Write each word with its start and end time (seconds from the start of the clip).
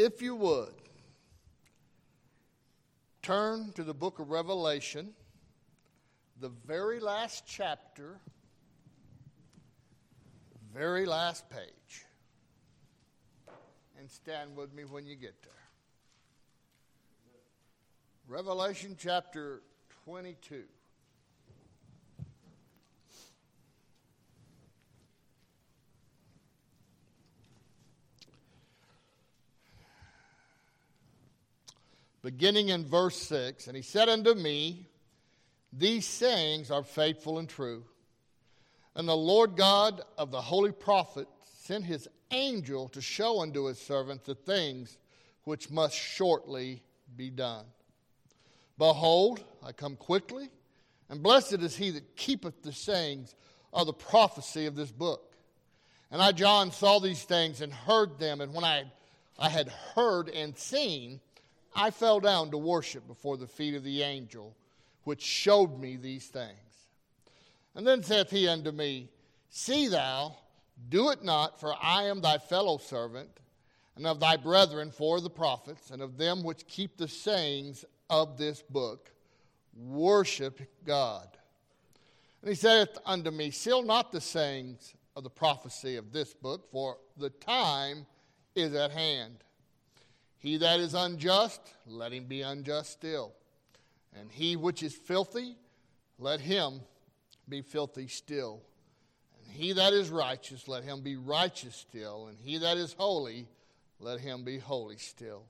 if 0.00 0.22
you 0.22 0.34
would, 0.34 0.72
turn 3.20 3.70
to 3.74 3.84
the 3.84 3.92
book 3.92 4.18
of 4.18 4.30
Revelation, 4.30 5.12
the 6.40 6.48
very 6.48 7.00
last 7.00 7.44
chapter, 7.46 8.18
very 10.74 11.04
last 11.04 11.50
page, 11.50 12.06
and 13.98 14.10
stand 14.10 14.56
with 14.56 14.72
me 14.72 14.84
when 14.84 15.06
you 15.06 15.16
get 15.16 15.34
there. 15.42 15.52
Revelation 18.26 18.96
chapter 18.98 19.60
22. 20.06 20.62
Beginning 32.22 32.68
in 32.68 32.84
verse 32.84 33.16
6 33.16 33.66
And 33.66 33.76
he 33.76 33.82
said 33.82 34.08
unto 34.08 34.34
me, 34.34 34.86
These 35.72 36.06
sayings 36.06 36.70
are 36.70 36.82
faithful 36.82 37.38
and 37.38 37.48
true. 37.48 37.84
And 38.94 39.08
the 39.08 39.16
Lord 39.16 39.56
God 39.56 40.02
of 40.18 40.30
the 40.30 40.40
holy 40.40 40.72
prophet 40.72 41.28
sent 41.62 41.84
his 41.84 42.08
angel 42.30 42.88
to 42.88 43.00
show 43.00 43.40
unto 43.40 43.66
his 43.66 43.78
servants 43.78 44.26
the 44.26 44.34
things 44.34 44.98
which 45.44 45.70
must 45.70 45.94
shortly 45.94 46.82
be 47.16 47.30
done. 47.30 47.64
Behold, 48.78 49.44
I 49.62 49.72
come 49.72 49.96
quickly, 49.96 50.48
and 51.08 51.22
blessed 51.22 51.60
is 51.60 51.76
he 51.76 51.90
that 51.90 52.16
keepeth 52.16 52.62
the 52.62 52.72
sayings 52.72 53.34
of 53.72 53.86
the 53.86 53.92
prophecy 53.92 54.66
of 54.66 54.74
this 54.74 54.90
book. 54.90 55.34
And 56.10 56.20
I, 56.20 56.32
John, 56.32 56.72
saw 56.72 56.98
these 56.98 57.22
things 57.22 57.60
and 57.60 57.72
heard 57.72 58.18
them, 58.18 58.40
and 58.40 58.52
when 58.52 58.64
I, 58.64 58.84
I 59.38 59.48
had 59.48 59.68
heard 59.94 60.28
and 60.28 60.56
seen, 60.56 61.20
I 61.74 61.90
fell 61.90 62.20
down 62.20 62.50
to 62.50 62.58
worship 62.58 63.06
before 63.06 63.36
the 63.36 63.46
feet 63.46 63.74
of 63.74 63.84
the 63.84 64.02
angel 64.02 64.56
which 65.04 65.22
showed 65.22 65.78
me 65.78 65.96
these 65.96 66.26
things. 66.26 66.56
And 67.74 67.86
then 67.86 68.02
saith 68.02 68.30
he 68.30 68.48
unto 68.48 68.70
me, 68.70 69.08
See 69.48 69.88
thou, 69.88 70.36
do 70.88 71.10
it 71.10 71.24
not, 71.24 71.60
for 71.60 71.74
I 71.80 72.04
am 72.04 72.20
thy 72.20 72.38
fellow 72.38 72.78
servant, 72.78 73.30
and 73.96 74.06
of 74.06 74.20
thy 74.20 74.36
brethren 74.36 74.90
for 74.90 75.20
the 75.20 75.30
prophets, 75.30 75.90
and 75.90 76.02
of 76.02 76.16
them 76.16 76.42
which 76.42 76.66
keep 76.66 76.96
the 76.96 77.08
sayings 77.08 77.84
of 78.08 78.38
this 78.38 78.62
book. 78.62 79.10
Worship 79.74 80.60
God. 80.84 81.28
And 82.42 82.48
he 82.48 82.54
saith 82.54 82.98
unto 83.04 83.30
me, 83.30 83.50
Seal 83.50 83.82
not 83.82 84.12
the 84.12 84.20
sayings 84.20 84.94
of 85.16 85.24
the 85.24 85.30
prophecy 85.30 85.96
of 85.96 86.12
this 86.12 86.34
book, 86.34 86.70
for 86.70 86.98
the 87.16 87.30
time 87.30 88.06
is 88.54 88.74
at 88.74 88.90
hand. 88.90 89.44
He 90.40 90.56
that 90.56 90.80
is 90.80 90.94
unjust, 90.94 91.60
let 91.86 92.12
him 92.12 92.24
be 92.24 92.40
unjust 92.40 92.90
still. 92.90 93.32
And 94.18 94.32
he 94.32 94.56
which 94.56 94.82
is 94.82 94.94
filthy, 94.94 95.54
let 96.18 96.40
him 96.40 96.80
be 97.46 97.60
filthy 97.60 98.08
still. 98.08 98.62
And 99.38 99.52
he 99.52 99.72
that 99.74 99.92
is 99.92 100.08
righteous, 100.08 100.66
let 100.66 100.82
him 100.82 101.02
be 101.02 101.16
righteous 101.16 101.76
still. 101.76 102.28
And 102.28 102.38
he 102.38 102.56
that 102.56 102.78
is 102.78 102.94
holy, 102.94 103.48
let 104.00 104.20
him 104.20 104.42
be 104.42 104.58
holy 104.58 104.96
still. 104.96 105.44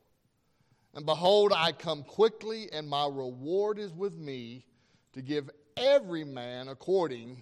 And 0.93 1.07
behold, 1.07 1.53
I 1.55 1.71
come 1.71 2.03
quickly, 2.03 2.69
and 2.73 2.89
my 2.89 3.07
reward 3.07 3.79
is 3.79 3.93
with 3.93 4.19
me 4.19 4.67
to 5.13 5.23
give 5.23 5.51
every 5.77 6.25
man 6.25 6.67
according 6.67 7.41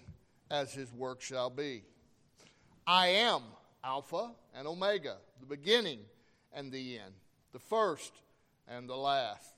as 0.51 0.75
his 0.75 0.93
work 0.93 1.23
shall 1.23 1.49
be. 1.49 1.83
I 2.87 3.07
am 3.07 3.41
Alpha 3.83 4.33
and 4.55 4.69
Omega, 4.69 5.17
the 5.41 5.47
beginning 5.47 6.01
and 6.53 6.71
the 6.71 6.99
end 6.99 7.15
the 7.53 7.59
first 7.59 8.13
and 8.67 8.89
the 8.89 8.97
last. 8.97 9.55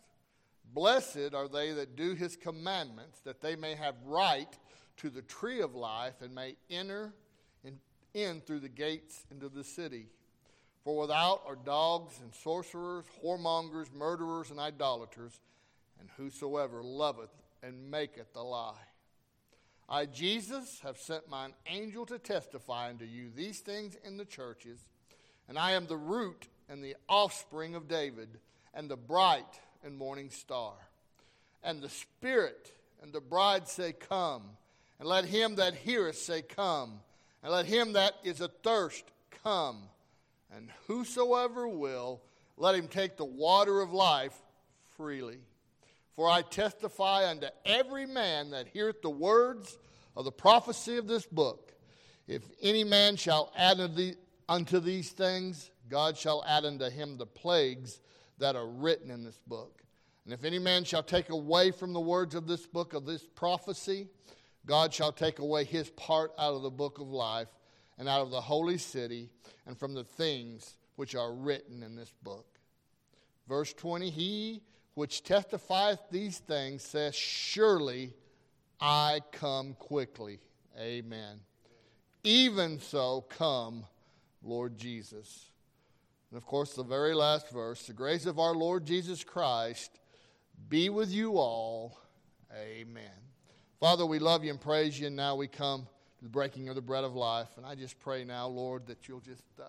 Blessed 0.72 1.34
are 1.34 1.48
they 1.48 1.72
that 1.72 1.96
do 1.96 2.14
his 2.14 2.36
commandments, 2.36 3.20
that 3.24 3.40
they 3.40 3.56
may 3.56 3.74
have 3.74 3.94
right 4.04 4.56
to 4.98 5.10
the 5.10 5.22
tree 5.22 5.60
of 5.60 5.74
life 5.74 6.14
and 6.20 6.34
may 6.34 6.56
enter 6.70 7.12
in, 7.64 7.78
in 8.14 8.40
through 8.40 8.60
the 8.60 8.68
gates 8.68 9.24
into 9.30 9.48
the 9.48 9.64
city. 9.64 10.06
For 10.84 10.96
without 10.96 11.42
are 11.46 11.56
dogs 11.56 12.20
and 12.22 12.34
sorcerers, 12.34 13.04
whoremongers, 13.22 13.92
murderers, 13.92 14.50
and 14.50 14.60
idolaters, 14.60 15.40
and 15.98 16.08
whosoever 16.16 16.82
loveth 16.82 17.30
and 17.62 17.90
maketh 17.90 18.34
a 18.36 18.42
lie. 18.42 18.74
I, 19.88 20.06
Jesus, 20.06 20.80
have 20.84 20.98
sent 20.98 21.28
mine 21.28 21.52
angel 21.66 22.06
to 22.06 22.18
testify 22.18 22.90
unto 22.90 23.04
you 23.04 23.30
these 23.34 23.58
things 23.58 23.96
in 24.04 24.16
the 24.16 24.24
churches, 24.24 24.86
and 25.48 25.58
I 25.58 25.72
am 25.72 25.86
the 25.86 25.96
root 25.96 26.46
and 26.70 26.82
the 26.82 26.96
offspring 27.08 27.74
of 27.74 27.88
David, 27.88 28.28
and 28.72 28.88
the 28.88 28.96
bright 28.96 29.60
and 29.84 29.98
morning 29.98 30.30
star. 30.30 30.72
And 31.62 31.82
the 31.82 31.88
Spirit 31.88 32.72
and 33.02 33.12
the 33.12 33.20
bride 33.20 33.68
say, 33.68 33.92
Come. 33.92 34.42
And 34.98 35.08
let 35.08 35.24
him 35.24 35.56
that 35.56 35.74
heareth 35.74 36.16
say, 36.16 36.42
Come. 36.42 37.00
And 37.42 37.52
let 37.52 37.66
him 37.66 37.94
that 37.94 38.14
is 38.22 38.40
athirst 38.40 39.04
come. 39.42 39.82
And 40.54 40.68
whosoever 40.86 41.66
will, 41.68 42.20
let 42.56 42.74
him 42.74 42.88
take 42.88 43.16
the 43.16 43.24
water 43.24 43.80
of 43.80 43.92
life 43.92 44.36
freely. 44.96 45.38
For 46.14 46.28
I 46.28 46.42
testify 46.42 47.28
unto 47.28 47.46
every 47.64 48.06
man 48.06 48.50
that 48.50 48.68
heareth 48.68 49.00
the 49.00 49.10
words 49.10 49.78
of 50.16 50.24
the 50.24 50.32
prophecy 50.32 50.98
of 50.98 51.06
this 51.06 51.24
book. 51.24 51.72
If 52.28 52.42
any 52.60 52.84
man 52.84 53.16
shall 53.16 53.52
add 53.56 53.80
unto 54.48 54.80
these 54.80 55.10
things, 55.10 55.70
God 55.90 56.16
shall 56.16 56.44
add 56.46 56.64
unto 56.64 56.88
him 56.88 57.16
the 57.16 57.26
plagues 57.26 58.00
that 58.38 58.56
are 58.56 58.66
written 58.66 59.10
in 59.10 59.24
this 59.24 59.40
book. 59.46 59.82
And 60.24 60.32
if 60.32 60.44
any 60.44 60.58
man 60.58 60.84
shall 60.84 61.02
take 61.02 61.30
away 61.30 61.70
from 61.72 61.92
the 61.92 62.00
words 62.00 62.34
of 62.34 62.46
this 62.46 62.66
book 62.66 62.94
of 62.94 63.04
this 63.04 63.26
prophecy, 63.34 64.06
God 64.66 64.94
shall 64.94 65.12
take 65.12 65.40
away 65.40 65.64
his 65.64 65.90
part 65.90 66.32
out 66.38 66.54
of 66.54 66.62
the 66.62 66.70
book 66.70 66.98
of 66.98 67.08
life 67.08 67.48
and 67.98 68.08
out 68.08 68.22
of 68.22 68.30
the 68.30 68.40
holy 68.40 68.78
city 68.78 69.28
and 69.66 69.76
from 69.78 69.94
the 69.94 70.04
things 70.04 70.76
which 70.96 71.14
are 71.14 71.34
written 71.34 71.82
in 71.82 71.96
this 71.96 72.12
book. 72.22 72.46
Verse 73.48 73.72
20 73.72 74.10
He 74.10 74.62
which 74.94 75.24
testifieth 75.24 76.00
these 76.10 76.38
things 76.38 76.82
says, 76.82 77.14
Surely 77.14 78.14
I 78.80 79.20
come 79.32 79.74
quickly. 79.74 80.38
Amen. 80.78 81.40
Even 82.22 82.78
so, 82.78 83.22
come, 83.28 83.84
Lord 84.42 84.78
Jesus. 84.78 85.49
And 86.30 86.36
of 86.36 86.46
course, 86.46 86.74
the 86.74 86.84
very 86.84 87.14
last 87.14 87.50
verse 87.50 87.86
the 87.86 87.92
grace 87.92 88.26
of 88.26 88.38
our 88.38 88.54
Lord 88.54 88.84
Jesus 88.84 89.24
Christ 89.24 89.98
be 90.68 90.88
with 90.88 91.10
you 91.10 91.38
all. 91.38 91.98
Amen. 92.54 93.10
Father, 93.80 94.04
we 94.04 94.18
love 94.18 94.44
you 94.44 94.50
and 94.50 94.60
praise 94.60 95.00
you, 95.00 95.06
and 95.06 95.16
now 95.16 95.34
we 95.34 95.48
come 95.48 95.86
to 96.18 96.24
the 96.24 96.30
breaking 96.30 96.68
of 96.68 96.74
the 96.74 96.82
bread 96.82 97.02
of 97.02 97.14
life. 97.14 97.48
And 97.56 97.64
I 97.64 97.74
just 97.74 97.98
pray 97.98 98.24
now, 98.24 98.46
Lord, 98.46 98.86
that 98.86 99.08
you'll 99.08 99.20
just 99.20 99.44
uh, 99.58 99.64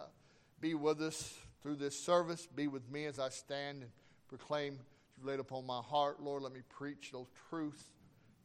be 0.60 0.74
with 0.74 1.02
us 1.02 1.34
through 1.64 1.76
this 1.76 1.98
service. 1.98 2.48
Be 2.54 2.68
with 2.68 2.90
me 2.92 3.06
as 3.06 3.20
I 3.20 3.30
stand 3.30 3.84
and 3.84 3.92
proclaim 4.28 4.78
you've 5.18 5.26
laid 5.26 5.40
upon 5.40 5.66
my 5.66 5.80
heart. 5.80 6.22
Lord, 6.22 6.44
let 6.44 6.54
me 6.54 6.62
preach 6.70 7.12
those 7.12 7.28
truths 7.50 7.84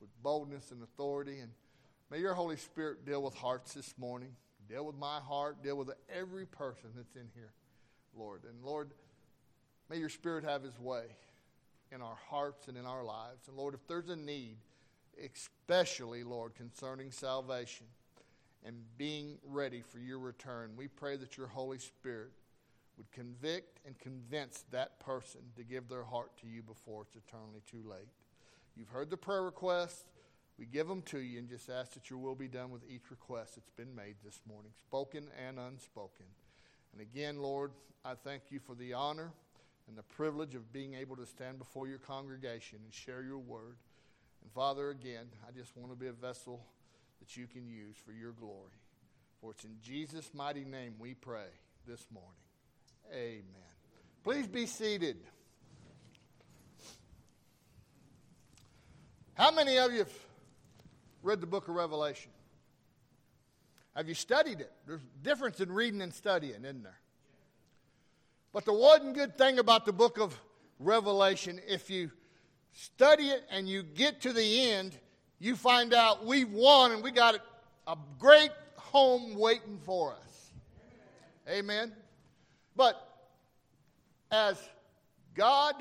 with 0.01 0.11
boldness 0.23 0.71
and 0.71 0.83
authority. 0.83 1.41
And 1.41 1.51
may 2.11 2.19
your 2.19 2.35
Holy 2.35 2.57
Spirit 2.57 3.05
deal 3.05 3.23
with 3.23 3.35
hearts 3.35 3.75
this 3.75 3.95
morning. 3.99 4.37
Deal 4.69 4.87
with 4.87 4.97
my 4.97 5.19
heart. 5.21 5.63
Deal 5.63 5.77
with 5.77 5.91
every 6.09 6.47
person 6.47 6.91
that's 6.95 7.17
in 7.17 7.29
here. 7.35 7.53
Lord. 8.17 8.43
And 8.49 8.65
Lord, 8.65 8.91
may 9.91 9.99
your 9.99 10.09
Spirit 10.09 10.45
have 10.45 10.63
his 10.63 10.79
way 10.79 11.05
in 11.93 12.03
our 12.03 12.17
hearts 12.29 12.69
and 12.69 12.77
in 12.77 12.87
our 12.87 13.05
lives. 13.05 13.49
And 13.49 13.57
Lord, 13.57 13.75
if 13.75 13.87
there's 13.87 14.09
a 14.09 14.17
need, 14.17 14.57
especially, 15.25 16.25
Lord, 16.25 16.55
concerning 16.55 17.11
salvation 17.11 17.87
and 18.65 18.77
being 18.99 19.39
ready 19.47 19.83
for 19.83 19.99
your 19.99 20.19
return, 20.19 20.73
we 20.77 20.89
pray 20.89 21.17
that 21.17 21.37
your 21.37 21.47
Holy 21.47 21.79
Spirit 21.79 22.33
would 22.97 23.11
convict 23.13 23.81
and 23.87 23.99
convince 23.99 24.65
that 24.71 24.99
person 25.01 25.41
to 25.57 25.63
give 25.63 25.89
their 25.89 26.05
heart 26.05 26.31
to 26.41 26.47
you 26.47 26.63
before 26.63 27.03
it's 27.03 27.17
eternally 27.17 27.61
too 27.71 27.83
late. 27.89 28.09
You've 28.77 28.89
heard 28.89 29.11
the 29.11 29.17
prayer 29.17 29.43
requests. 29.43 30.05
We 30.59 30.65
give 30.65 30.89
them 30.89 31.03
to 31.03 31.19
you 31.19 31.39
and 31.39 31.49
just 31.49 31.69
ask 31.69 31.93
that 31.93 32.09
your 32.09 32.19
will 32.19 32.35
be 32.35 32.49
done 32.49 32.71
with 32.71 32.83
each 32.89 33.11
request 33.11 33.57
that's 33.57 33.71
been 33.71 33.95
made 33.95 34.17
this 34.25 34.41
morning, 34.49 34.73
spoken 34.79 35.29
and 35.47 35.59
unspoken. 35.59 36.25
And 36.97 37.03
again, 37.03 37.43
Lord, 37.43 37.73
I 38.07 38.15
thank 38.15 38.45
you 38.49 38.59
for 38.59 38.75
the 38.75 38.95
honor 38.95 39.31
and 39.87 39.99
the 39.99 40.03
privilege 40.03 40.55
of 40.55 40.73
being 40.73 40.95
able 40.95 41.15
to 41.17 41.27
stand 41.27 41.59
before 41.59 41.87
your 41.87 41.99
congregation 41.99 42.79
and 42.83 42.95
share 42.95 43.23
your 43.23 43.39
word. 43.39 43.77
And 44.43 44.51
Father, 44.53 44.89
again, 44.89 45.27
I 45.47 45.53
just 45.53 45.77
want 45.77 45.93
to 45.93 45.97
be 45.97 46.07
a 46.07 46.13
vessel 46.13 46.65
that 47.21 47.37
you 47.37 47.47
can 47.47 47.69
use 47.69 47.97
for 48.03 48.13
your 48.13 48.33
glory. 48.33 48.73
For 49.43 49.51
it's 49.51 49.65
in 49.65 49.77
Jesus' 49.83 50.31
mighty 50.33 50.65
name 50.65 50.95
we 50.99 51.13
pray 51.13 51.49
this 51.87 52.07
morning. 52.11 52.31
Amen. 53.13 53.45
Please 54.25 54.47
be 54.47 54.65
seated. 54.65 55.19
How 59.35 59.51
many 59.51 59.77
of 59.77 59.93
you 59.93 59.99
have 59.99 60.13
read 61.23 61.43
the 61.43 61.47
book 61.47 61.69
of 61.69 61.75
Revelation? 61.75 62.31
Have 63.97 64.09
you 64.09 64.15
studied 64.15 64.61
it? 64.61 64.71
There's 64.87 65.01
a 65.01 65.25
difference 65.25 65.59
in 65.61 65.73
reading 65.73 66.03
and 66.03 66.13
studying, 66.13 66.65
isn't 66.65 66.83
there? 66.83 67.01
But 68.53 68.67
the 68.67 68.75
one 68.75 69.15
good 69.15 69.39
thing 69.39 69.59
about 69.59 69.87
the 69.87 69.93
book 69.93 70.19
of 70.19 70.39
Revelation, 70.79 71.59
if 71.67 71.89
you 71.89 72.11
study 72.73 73.29
it 73.29 73.43
and 73.51 73.67
you 73.67 73.83
get 73.83 74.21
to 74.21 74.35
the 74.35 74.71
end, 74.71 74.99
you 75.39 75.57
find 75.57 75.95
out 75.95 76.27
we've 76.27 76.53
won 76.53 76.93
and 76.93 77.03
we 77.03 77.11
got 77.11 77.41
a 77.87 77.97
great 78.19 78.51
home 78.77 79.35
waiting 79.35 79.79
for 79.83 80.13
us. 80.13 80.51
Amen. 81.49 81.93
But 82.77 83.03
as 84.31 84.59
God 85.35 85.75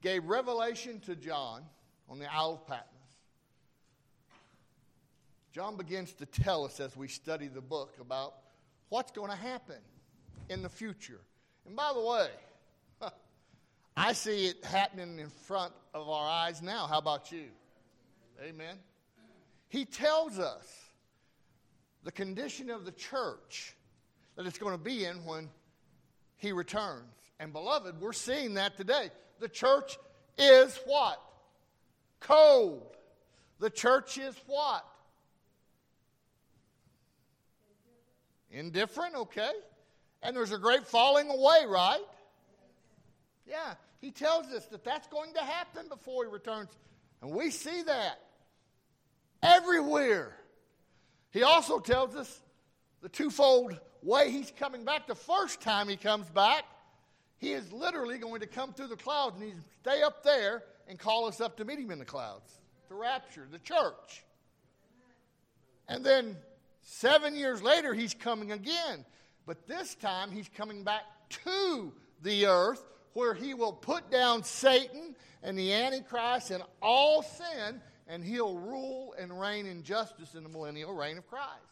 gave 0.00 0.24
revelation 0.26 1.00
to 1.00 1.16
John 1.16 1.62
on 2.08 2.20
the 2.20 2.32
Isle 2.32 2.60
of 2.62 2.66
Patmos, 2.68 2.91
John 5.52 5.76
begins 5.76 6.12
to 6.14 6.24
tell 6.24 6.64
us 6.64 6.80
as 6.80 6.96
we 6.96 7.08
study 7.08 7.46
the 7.46 7.60
book 7.60 7.92
about 8.00 8.36
what's 8.88 9.12
going 9.12 9.30
to 9.30 9.36
happen 9.36 9.76
in 10.48 10.62
the 10.62 10.68
future. 10.70 11.20
And 11.66 11.76
by 11.76 11.92
the 11.94 12.00
way, 12.00 12.28
I 13.96 14.14
see 14.14 14.46
it 14.46 14.64
happening 14.64 15.18
in 15.18 15.28
front 15.28 15.74
of 15.92 16.08
our 16.08 16.26
eyes 16.26 16.62
now. 16.62 16.86
How 16.86 16.96
about 16.96 17.30
you? 17.30 17.48
Amen. 18.42 18.76
He 19.68 19.84
tells 19.84 20.38
us 20.38 20.66
the 22.02 22.12
condition 22.12 22.70
of 22.70 22.86
the 22.86 22.92
church 22.92 23.76
that 24.36 24.46
it's 24.46 24.58
going 24.58 24.72
to 24.72 24.82
be 24.82 25.04
in 25.04 25.22
when 25.26 25.50
he 26.38 26.52
returns. 26.52 27.12
And 27.40 27.52
beloved, 27.52 28.00
we're 28.00 28.14
seeing 28.14 28.54
that 28.54 28.78
today. 28.78 29.10
The 29.38 29.48
church 29.48 29.98
is 30.38 30.80
what? 30.86 31.20
Cold. 32.20 32.96
The 33.58 33.68
church 33.68 34.16
is 34.16 34.34
what? 34.46 34.86
Indifferent, 38.52 39.14
okay. 39.14 39.50
And 40.22 40.36
there's 40.36 40.52
a 40.52 40.58
great 40.58 40.86
falling 40.86 41.28
away, 41.28 41.64
right? 41.66 42.00
Yeah, 43.46 43.74
he 44.00 44.10
tells 44.10 44.46
us 44.46 44.66
that 44.66 44.84
that's 44.84 45.08
going 45.08 45.32
to 45.34 45.40
happen 45.40 45.88
before 45.88 46.24
he 46.24 46.30
returns. 46.30 46.68
And 47.22 47.32
we 47.32 47.50
see 47.50 47.82
that 47.82 48.20
everywhere. 49.42 50.36
He 51.30 51.42
also 51.42 51.80
tells 51.80 52.14
us 52.14 52.40
the 53.00 53.08
twofold 53.08 53.78
way 54.02 54.30
he's 54.30 54.52
coming 54.58 54.84
back. 54.84 55.06
The 55.06 55.14
first 55.14 55.60
time 55.60 55.88
he 55.88 55.96
comes 55.96 56.28
back, 56.30 56.64
he 57.38 57.52
is 57.52 57.72
literally 57.72 58.18
going 58.18 58.40
to 58.40 58.46
come 58.46 58.72
through 58.72 58.88
the 58.88 58.96
clouds 58.96 59.36
and 59.40 59.44
he's 59.44 59.62
stay 59.80 60.02
up 60.02 60.22
there 60.22 60.62
and 60.88 60.98
call 60.98 61.26
us 61.26 61.40
up 61.40 61.56
to 61.56 61.64
meet 61.64 61.78
him 61.78 61.90
in 61.90 61.98
the 61.98 62.04
clouds. 62.04 62.60
The 62.88 62.94
rapture, 62.94 63.48
the 63.50 63.58
church. 63.58 64.24
And 65.88 66.04
then 66.04 66.36
seven 66.82 67.34
years 67.34 67.62
later, 67.62 67.94
he's 67.94 68.14
coming 68.14 68.52
again. 68.52 69.04
But 69.46 69.66
this 69.66 69.94
time, 69.94 70.30
he's 70.30 70.48
coming 70.48 70.84
back 70.84 71.02
to 71.44 71.92
the 72.22 72.46
earth 72.46 72.84
where 73.14 73.34
he 73.34 73.54
will 73.54 73.72
put 73.72 74.10
down 74.10 74.44
Satan 74.44 75.14
and 75.42 75.58
the 75.58 75.72
Antichrist 75.72 76.50
and 76.50 76.62
all 76.80 77.22
sin, 77.22 77.80
and 78.06 78.24
he'll 78.24 78.56
rule 78.56 79.14
and 79.18 79.38
reign 79.38 79.66
in 79.66 79.82
justice 79.82 80.34
in 80.34 80.42
the 80.42 80.48
millennial 80.48 80.94
reign 80.94 81.18
of 81.18 81.26
Christ. 81.26 81.66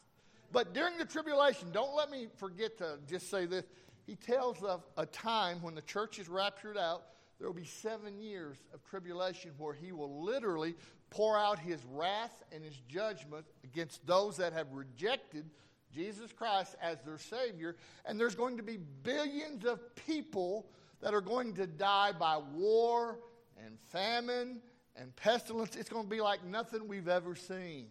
But 0.53 0.75
during 0.75 0.99
the 0.99 1.05
tribulation, 1.05 1.71
don't 1.71 1.95
let 1.95 2.11
me 2.11 2.27
forget 2.37 2.79
to 2.79 2.99
just 3.09 3.31
say 3.31 3.47
this. 3.47 3.65
He 4.07 4.17
tells 4.17 4.63
of 4.63 4.83
a 4.97 5.07
time 5.07 5.63
when 5.63 5.75
the 5.75 5.83
church 5.83 6.19
is 6.19 6.29
raptured 6.29 6.77
out, 6.77 7.05
there 7.39 7.47
will 7.47 7.55
be 7.55 7.65
seven 7.65 8.21
years 8.21 8.57
of 8.75 8.85
tribulation 8.85 9.53
where 9.57 9.73
he 9.73 9.93
will 9.93 10.23
literally 10.25 10.75
pour 11.11 11.37
out 11.37 11.59
his 11.59 11.81
wrath 11.93 12.43
and 12.53 12.65
his 12.65 12.81
judgment 12.89 13.45
against 13.65 14.07
those 14.07 14.37
that 14.39 14.53
have 14.53 14.73
rejected 14.73 15.51
Jesus 15.93 16.33
Christ 16.33 16.77
as 16.81 17.01
their 17.03 17.19
Savior. 17.19 17.77
And 18.07 18.19
there's 18.19 18.37
going 18.37 18.57
to 18.57 18.63
be 18.63 18.79
billions 19.03 19.65
of 19.65 19.95
people 20.07 20.67
that 21.01 21.15
are 21.15 21.21
going 21.21 21.55
to 21.55 21.67
die 21.67 22.13
by 22.13 22.39
war 22.55 23.19
and 23.65 23.79
famine 23.91 24.61
and 24.97 25.15
pestilence. 25.17 25.77
It's 25.77 25.89
going 25.89 26.05
to 26.05 26.11
be 26.11 26.21
like 26.21 26.45
nothing 26.45 26.87
we've 26.87 27.09
ever 27.09 27.35
seen. 27.35 27.87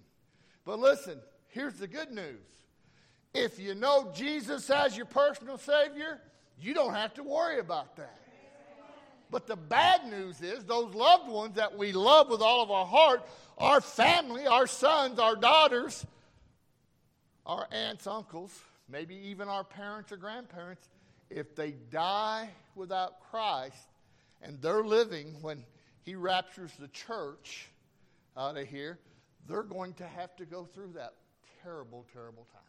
But 0.65 0.79
listen, 0.79 1.19
here's 1.47 1.73
the 1.73 1.87
good 1.87 2.11
news. 2.11 2.45
If 3.33 3.59
you 3.59 3.75
know 3.75 4.11
Jesus 4.15 4.69
as 4.69 4.95
your 4.95 5.05
personal 5.05 5.57
Savior, 5.57 6.21
you 6.59 6.73
don't 6.73 6.93
have 6.93 7.13
to 7.15 7.23
worry 7.23 7.59
about 7.59 7.95
that. 7.97 8.17
But 9.31 9.45
the 9.45 9.55
bad 9.55 10.07
news 10.09 10.41
is 10.41 10.63
those 10.65 10.93
loved 10.95 11.29
ones 11.29 11.55
that 11.55 11.77
we 11.77 11.91
love 11.91 12.29
with 12.29 12.41
all 12.41 12.63
of 12.63 12.71
our 12.71 12.85
heart, 12.85 13.27
our 13.57 13.79
family, 13.79 14.47
our 14.47 14.65
sons, 14.65 15.19
our 15.19 15.35
daughters, 15.35 16.05
our 17.45 17.67
aunts, 17.71 18.07
uncles, 18.07 18.57
maybe 18.87 19.15
even 19.15 19.47
our 19.47 19.63
parents 19.63 20.11
or 20.11 20.17
grandparents, 20.17 20.89
if 21.29 21.55
they 21.55 21.71
die 21.91 22.49
without 22.75 23.19
Christ 23.29 23.87
and 24.41 24.59
they're 24.61 24.83
living 24.83 25.35
when 25.41 25.63
He 26.03 26.15
raptures 26.15 26.71
the 26.79 26.87
church 26.87 27.67
uh, 28.35 28.47
out 28.47 28.57
of 28.57 28.67
here, 28.67 28.97
they're 29.47 29.63
going 29.63 29.93
to 29.95 30.07
have 30.07 30.35
to 30.37 30.45
go 30.45 30.65
through 30.65 30.93
that 30.95 31.13
terrible, 31.63 32.05
terrible 32.13 32.47
time. 32.53 32.61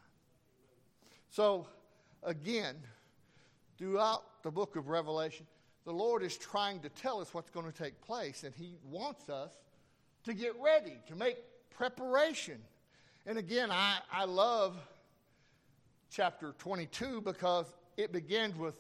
So, 1.31 1.67
again, 2.23 2.77
throughout 3.79 4.25
the 4.43 4.51
book 4.51 4.77
of 4.77 4.89
Revelation, 4.89 5.47
the 5.85 5.93
Lord 5.93 6.23
is 6.23 6.37
trying 6.37 6.81
to 6.81 6.89
tell 6.89 7.21
us 7.21 7.33
what's 7.33 7.51
going 7.51 7.71
to 7.71 7.77
take 7.77 8.01
place, 8.01 8.45
and 8.45 8.55
He 8.55 8.77
wants 8.91 9.29
us 9.29 9.53
to 10.25 10.35
get 10.35 10.55
ready, 10.61 10.99
to 11.09 11.15
make 11.15 11.39
preparation. 11.71 12.59
And 13.27 13.39
again, 13.39 13.71
I, 13.71 13.99
I 14.13 14.25
love 14.25 14.77
chapter 16.11 16.55
22 16.59 17.23
because 17.23 17.67
it 17.97 18.13
begins 18.13 18.57
with 18.57 18.75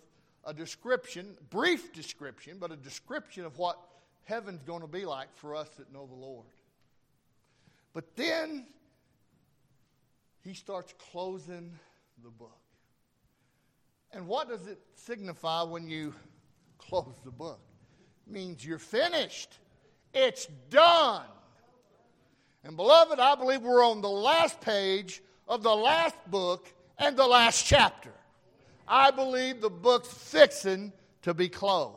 a 0.45 0.53
description, 0.53 1.37
brief 1.51 1.93
description, 1.93 2.57
but 2.59 2.71
a 2.71 2.77
description 2.77 3.45
of 3.45 3.59
what 3.59 3.79
heaven's 4.25 4.63
going 4.63 4.81
to 4.81 4.87
be 4.87 5.05
like 5.05 5.29
for 5.37 5.55
us 5.55 5.69
that 5.79 5.93
know 5.93 6.07
the 6.07 6.15
Lord. 6.15 6.47
But 7.93 8.17
then 8.17 8.67
he 10.43 10.55
starts 10.55 10.95
closing 11.11 11.73
the 12.23 12.31
book. 12.31 12.57
And 14.13 14.27
what 14.27 14.49
does 14.49 14.67
it 14.67 14.79
signify 14.95 15.63
when 15.63 15.89
you 15.89 16.15
close 16.89 17.15
the 17.25 17.31
book? 17.31 17.61
Means 18.27 18.65
you're 18.65 18.79
finished. 18.79 19.59
It's 20.13 20.47
done. 20.71 21.25
And 22.65 22.77
beloved, 22.77 23.19
I 23.19 23.35
believe 23.35 23.63
we're 23.63 23.85
on 23.85 24.01
the 24.01 24.11
last 24.11 24.61
page 24.61 25.23
of 25.49 25.63
the 25.63 25.75
last 25.75 26.17
book 26.31 26.73
and 26.99 27.17
the 27.17 27.27
last 27.27 27.67
chapter. 27.67 28.13
I 28.87 29.11
believe 29.11 29.61
the 29.61 29.71
book's 29.71 30.13
fixing 30.13 30.93
to 31.23 31.33
be 31.33 31.49
closed. 31.49 31.97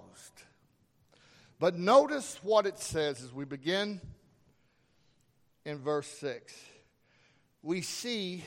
But 1.59 1.77
notice 1.77 2.39
what 2.43 2.65
it 2.65 2.79
says 2.79 3.23
as 3.23 3.33
we 3.33 3.45
begin 3.45 3.99
in 5.65 5.79
verse 5.79 6.07
6. 6.07 6.53
We 7.61 7.81
see 7.81 8.43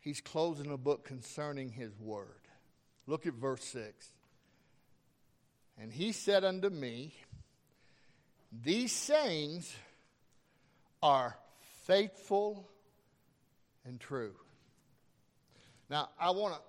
he's 0.00 0.20
closing 0.20 0.70
a 0.70 0.76
book 0.76 1.04
concerning 1.04 1.70
his 1.70 1.98
word. 1.98 2.28
Look 3.06 3.26
at 3.26 3.34
verse 3.34 3.64
6. 3.64 4.06
And 5.80 5.92
he 5.92 6.12
said 6.12 6.44
unto 6.44 6.70
me, 6.70 7.14
These 8.64 8.92
sayings 8.92 9.74
are 11.02 11.36
faithful 11.84 12.68
and 13.84 14.00
true. 14.00 14.34
Now, 15.88 16.08
I 16.18 16.30
want 16.30 16.54
to 16.54 16.60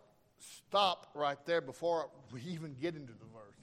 stop 0.67 1.07
right 1.15 1.37
there 1.45 1.61
before 1.61 2.09
we 2.31 2.41
even 2.41 2.75
get 2.79 2.95
into 2.95 3.13
the 3.13 3.25
verse. 3.33 3.55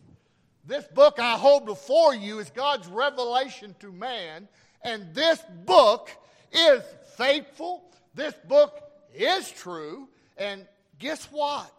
This 0.66 0.86
book 0.94 1.18
I 1.18 1.32
hold 1.32 1.66
before 1.66 2.14
you 2.14 2.38
is 2.38 2.50
God's 2.50 2.88
revelation 2.88 3.76
to 3.80 3.92
man, 3.92 4.48
and 4.82 5.14
this 5.14 5.40
book 5.66 6.10
is 6.50 6.82
faithful. 7.16 7.84
This 8.14 8.34
book 8.48 8.80
is 9.14 9.50
true, 9.50 10.08
and 10.38 10.66
guess 10.98 11.26
what? 11.30 11.70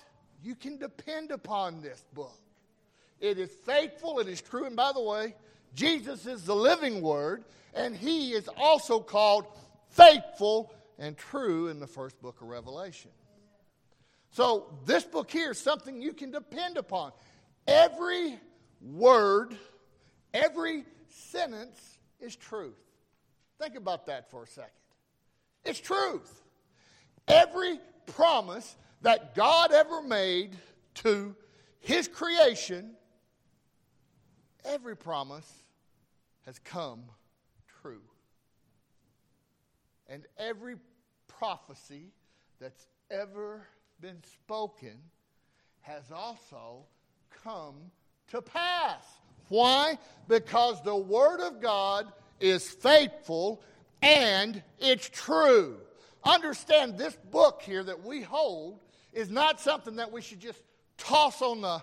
You 0.43 0.53
can 0.53 0.77
depend 0.77 1.31
upon 1.31 1.81
this 1.81 2.03
book. 2.13 2.37
It 3.25 3.39
is 3.39 3.49
faithful, 3.65 4.19
it 4.19 4.27
is 4.27 4.39
true, 4.39 4.65
and 4.65 4.75
by 4.75 4.91
the 4.93 5.01
way, 5.01 5.33
Jesus 5.73 6.27
is 6.27 6.43
the 6.43 6.55
living 6.55 7.01
word, 7.01 7.43
and 7.73 7.95
he 7.95 8.33
is 8.33 8.47
also 8.55 8.99
called 8.99 9.47
faithful 9.89 10.71
and 10.99 11.17
true 11.17 11.69
in 11.69 11.79
the 11.79 11.87
first 11.87 12.21
book 12.21 12.39
of 12.41 12.49
Revelation. 12.49 13.09
So, 14.29 14.67
this 14.85 15.03
book 15.03 15.31
here 15.31 15.51
is 15.51 15.59
something 15.59 16.03
you 16.03 16.13
can 16.13 16.29
depend 16.29 16.77
upon. 16.77 17.13
Every 17.67 18.39
word, 18.79 19.57
every 20.31 20.85
sentence 21.09 21.79
is 22.19 22.35
truth. 22.35 22.77
Think 23.59 23.73
about 23.73 24.05
that 24.05 24.29
for 24.29 24.43
a 24.43 24.47
second. 24.47 24.69
It's 25.63 25.79
truth. 25.79 26.43
Every 27.27 27.79
promise 28.05 28.75
that 29.01 29.33
God 29.33 29.71
ever 29.71 30.03
made 30.03 30.55
to 30.95 31.35
his 31.79 32.07
creation, 32.07 32.91
every 34.65 34.95
promise 34.95 35.51
has 36.45 36.59
come 36.59 37.03
true. 37.81 38.01
And 40.07 40.25
every 40.37 40.75
prophecy 41.27 42.11
that's 42.59 42.87
ever 43.09 43.67
been 44.01 44.21
spoken 44.23 44.97
has 45.81 46.11
also 46.11 46.85
come 47.43 47.75
to 48.29 48.41
pass. 48.41 49.03
Why? 49.49 49.97
Because 50.27 50.81
the 50.83 50.95
Word 50.95 51.39
of 51.39 51.61
God 51.61 52.11
is 52.39 52.67
faithful 52.67 53.63
and 54.01 54.61
it's 54.79 55.09
true. 55.09 55.77
Understand 56.23 56.97
this 56.97 57.15
book 57.31 57.61
here 57.63 57.83
that 57.83 58.03
we 58.03 58.21
hold 58.21 58.79
is 59.13 59.29
not 59.29 59.59
something 59.59 59.97
that 59.97 60.11
we 60.11 60.21
should 60.21 60.39
just 60.39 60.61
toss 60.97 61.41
on 61.41 61.61
the 61.61 61.81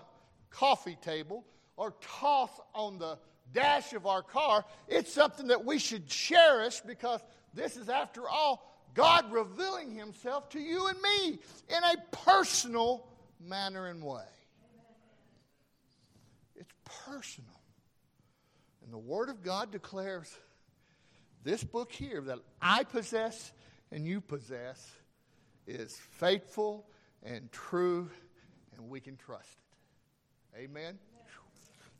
coffee 0.49 0.97
table 1.01 1.45
or 1.75 1.93
toss 2.19 2.51
on 2.73 2.99
the 2.99 3.17
dash 3.53 3.93
of 3.93 4.05
our 4.05 4.21
car. 4.21 4.65
It's 4.87 5.11
something 5.11 5.47
that 5.47 5.65
we 5.65 5.79
should 5.79 6.07
cherish 6.07 6.81
because 6.81 7.21
this 7.53 7.77
is, 7.77 7.89
after 7.89 8.27
all, 8.27 8.69
God 8.93 9.31
revealing 9.31 9.95
Himself 9.95 10.49
to 10.49 10.59
you 10.59 10.87
and 10.87 10.97
me 11.01 11.39
in 11.69 11.83
a 11.83 11.95
personal 12.11 13.07
manner 13.39 13.87
and 13.87 14.03
way. 14.03 14.23
It's 16.55 16.73
personal. 17.05 17.49
And 18.83 18.93
the 18.93 18.97
Word 18.97 19.29
of 19.29 19.43
God 19.43 19.71
declares 19.71 20.31
this 21.43 21.63
book 21.63 21.91
here 21.91 22.21
that 22.21 22.39
I 22.61 22.83
possess 22.83 23.51
and 23.91 24.07
you 24.07 24.21
possess 24.21 24.91
is 25.67 25.95
faithful 26.11 26.85
and 27.23 27.51
true, 27.51 28.09
and 28.75 28.89
we 28.89 28.99
can 28.99 29.15
trust 29.15 29.57
it. 30.55 30.59
Amen? 30.63 30.97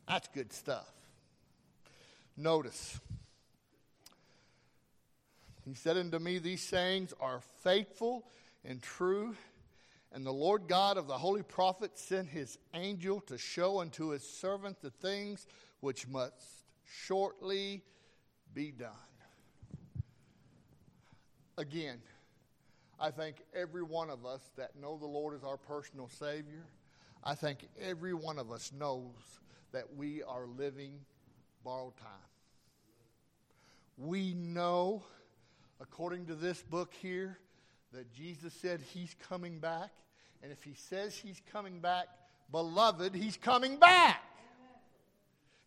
That's 0.08 0.28
good 0.28 0.52
stuff. 0.52 0.88
Notice, 2.36 3.00
he 5.64 5.74
said 5.74 5.96
unto 5.96 6.18
me, 6.18 6.38
These 6.38 6.62
sayings 6.62 7.14
are 7.20 7.40
faithful 7.62 8.24
and 8.64 8.82
true. 8.82 9.34
And 10.12 10.24
the 10.24 10.32
Lord 10.32 10.68
God 10.68 10.96
of 10.96 11.06
the 11.08 11.18
holy 11.18 11.42
prophet 11.42 11.98
sent 11.98 12.28
his 12.28 12.58
angel 12.72 13.20
to 13.22 13.36
show 13.36 13.80
unto 13.80 14.10
his 14.10 14.22
servant 14.22 14.80
the 14.80 14.90
things 14.90 15.46
which 15.80 16.06
must 16.06 16.34
shortly 16.84 17.82
be 18.52 18.70
done. 18.70 18.90
Again, 21.58 21.98
I 23.00 23.10
think 23.10 23.36
every 23.54 23.82
one 23.82 24.10
of 24.10 24.24
us 24.24 24.40
that 24.56 24.76
know 24.80 24.96
the 24.98 25.06
Lord 25.06 25.34
as 25.34 25.42
our 25.42 25.56
personal 25.56 26.08
Savior, 26.08 26.64
I 27.22 27.34
think 27.34 27.66
every 27.80 28.14
one 28.14 28.38
of 28.38 28.52
us 28.52 28.72
knows 28.72 29.14
that 29.74 29.96
we 29.96 30.22
are 30.22 30.46
living 30.56 31.00
borrowed 31.64 31.96
time. 31.96 32.08
We 33.98 34.32
know, 34.34 35.02
according 35.80 36.26
to 36.26 36.36
this 36.36 36.62
book 36.62 36.92
here, 36.94 37.38
that 37.92 38.12
Jesus 38.12 38.54
said 38.54 38.80
he's 38.92 39.16
coming 39.28 39.58
back. 39.58 39.90
And 40.44 40.52
if 40.52 40.62
he 40.62 40.74
says 40.74 41.16
he's 41.16 41.42
coming 41.52 41.80
back, 41.80 42.06
beloved, 42.52 43.16
he's 43.16 43.36
coming 43.36 43.76
back. 43.76 44.22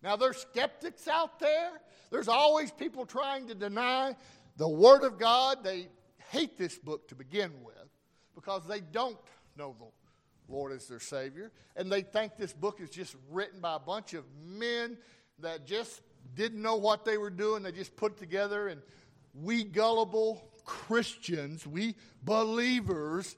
Now, 0.02 0.16
there's 0.16 0.38
skeptics 0.38 1.10
out 1.10 1.40
there. 1.40 1.72
There's 2.10 2.30
always 2.30 2.72
people 2.72 3.06
trying 3.06 3.48
to 3.50 3.56
deny 3.56 4.16
the 4.56 4.70
Word 4.70 5.04
of 5.04 5.20
God. 5.20 5.66
They 5.66 5.90
hate 6.30 6.58
this 6.58 6.78
book 6.78 7.10
to 7.10 7.16
begin 7.16 7.52
with 7.62 7.76
because 8.36 8.66
they 8.68 8.80
don't 8.80 9.18
know 9.58 9.76
the 9.78 9.86
Lord 10.50 10.72
as 10.72 10.88
their 10.88 11.00
Savior. 11.00 11.52
And 11.76 11.92
they 11.92 12.02
think 12.02 12.38
this 12.38 12.54
book 12.54 12.80
is 12.82 12.90
just 12.90 13.16
written 13.30 13.60
by 13.60 13.76
a 13.76 13.80
bunch 13.80 14.14
of 14.14 14.24
men 14.46 14.98
that 15.40 15.66
just 15.66 16.02
didn't 16.36 16.62
know 16.62 16.76
what 16.76 17.06
they 17.06 17.18
were 17.18 17.30
doing. 17.30 17.64
They 17.64 17.72
just 17.72 17.96
put 17.96 18.14
it 18.14 18.18
together. 18.18 18.68
And 18.68 18.82
we 19.34 19.64
gullible 19.64 20.42
Christians, 20.66 21.66
we 21.66 21.96
believers, 22.24 23.36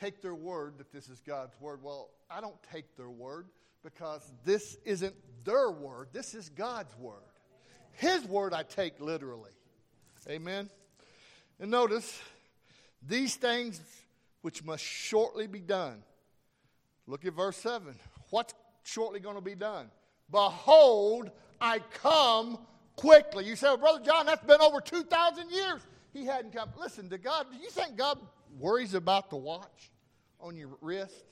take 0.00 0.20
their 0.20 0.34
word 0.34 0.78
that 0.78 0.92
this 0.92 1.08
is 1.08 1.20
God's 1.20 1.54
word. 1.60 1.80
Well, 1.82 2.10
I 2.30 2.40
don't 2.40 2.60
take 2.72 2.96
their 2.96 3.10
word 3.10 3.46
because 3.82 4.20
this 4.44 4.76
isn't 4.84 5.14
their 5.44 5.70
word, 5.70 6.08
this 6.12 6.34
is 6.34 6.48
God's 6.48 6.96
word. 6.98 7.16
His 7.92 8.24
word 8.24 8.54
I 8.54 8.62
take 8.62 9.00
literally. 9.00 9.50
Amen. 10.28 10.70
And 11.60 11.70
notice 11.70 12.20
these 13.06 13.36
things 13.36 13.80
which 14.42 14.64
must 14.64 14.84
shortly 14.84 15.46
be 15.46 15.60
done. 15.60 16.02
Look 17.06 17.24
at 17.24 17.32
verse 17.32 17.56
7. 17.56 17.94
What's 18.30 18.54
shortly 18.82 19.20
going 19.20 19.36
to 19.36 19.42
be 19.42 19.54
done? 19.54 19.90
Behold, 20.30 21.30
I 21.60 21.80
come 21.94 22.58
quickly. 22.96 23.44
You 23.46 23.56
say, 23.56 23.68
well, 23.68 23.76
Brother 23.78 24.04
John, 24.04 24.26
that's 24.26 24.44
been 24.44 24.60
over 24.60 24.80
2,000 24.80 25.50
years. 25.50 25.80
He 26.12 26.24
hadn't 26.24 26.52
come. 26.52 26.68
Listen, 26.78 27.08
to 27.10 27.18
God, 27.18 27.46
do 27.50 27.58
you 27.58 27.70
think 27.70 27.96
God 27.96 28.18
worries 28.58 28.94
about 28.94 29.30
the 29.30 29.36
watch 29.36 29.90
on 30.40 30.56
your 30.56 30.70
wrist? 30.80 31.24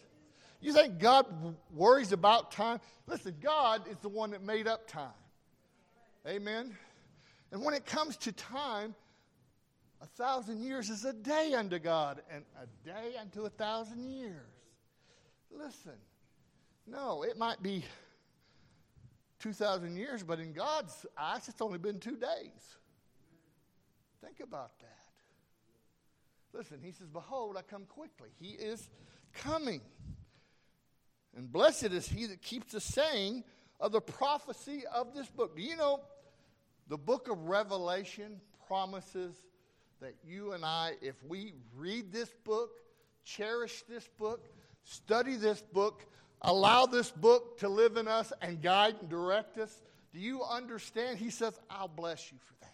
You 0.61 0.73
think 0.73 0.99
God 0.99 1.27
worries 1.75 2.13
about 2.13 2.53
time? 2.53 2.81
Listen, 3.07 3.35
God 3.41 3.89
is 3.89 3.97
the 3.99 4.09
one 4.09 4.31
that 4.31 4.43
made 4.43 4.67
up 4.67 4.87
time. 4.87 5.09
Amen. 6.27 6.77
And 7.51 7.65
when 7.65 7.75
it 7.75 7.87
comes 7.87 8.17
to 8.19 8.33
time, 8.33 8.95
a 10.01 10.07
thousand 10.07 10.63
years 10.63 10.91
is 10.91 11.05
a 11.05 11.13
day 11.13 11.55
unto 11.55 11.79
God, 11.79 12.23
and 12.31 12.45
a 12.63 12.67
day 12.87 13.17
unto 13.21 13.45
a 13.45 13.51
thousand 13.51 14.05
years. 14.05 14.47
Listen, 15.51 15.99
no, 16.87 17.23
it 17.23 17.37
might 17.37 17.63
be 17.63 17.85
2,000 19.41 19.97
years, 19.97 20.23
but 20.23 20.39
in 20.39 20.53
God's 20.53 21.07
eyes, 21.19 21.49
it's 21.49 21.61
only 21.61 21.79
been 21.79 21.99
two 21.99 22.17
days. 22.17 22.77
Think 24.23 24.41
about 24.41 24.79
that. 24.81 24.89
Listen, 26.53 26.79
he 26.83 26.93
says, 26.93 27.09
Behold, 27.09 27.57
I 27.57 27.63
come 27.63 27.85
quickly. 27.85 28.31
He 28.39 28.51
is 28.51 28.89
coming. 29.35 29.81
And 31.37 31.51
blessed 31.51 31.85
is 31.85 32.09
he 32.09 32.27
that 32.27 32.43
keeps 32.43 32.73
the 32.73 32.81
saying 32.81 33.45
of 33.79 33.93
the 33.93 34.01
prophecy 34.01 34.83
of 34.93 35.15
this 35.15 35.29
book. 35.29 35.57
Do 35.57 35.63
you 35.63 35.77
know 35.77 36.01
the 36.89 36.99
book 36.99 37.29
of 37.29 37.49
Revelation 37.49 38.41
promises 38.67 39.35
that 40.01 40.15
you 40.27 40.53
and 40.53 40.65
I, 40.65 40.93
if 41.03 41.15
we 41.25 41.55
read 41.77 42.13
this 42.13 42.31
book, 42.45 42.71
cherish 43.25 43.83
this 43.89 44.09
book, 44.19 44.49
study 44.85 45.37
this 45.37 45.61
book, 45.61 46.05
allow 46.43 46.87
this 46.87 47.11
book 47.11 47.59
to 47.59 47.69
live 47.69 47.97
in 47.97 48.09
us 48.09 48.33
and 48.41 48.63
guide 48.63 48.97
and 49.01 49.09
direct 49.09 49.59
us, 49.59 49.83
do 50.13 50.19
you 50.19 50.43
understand? 50.43 51.19
He 51.19 51.31
says, 51.31 51.59
I'll 51.69 51.89
bless 51.89 52.33
you 52.33 52.39
for 52.39 52.55
that. 52.61 52.73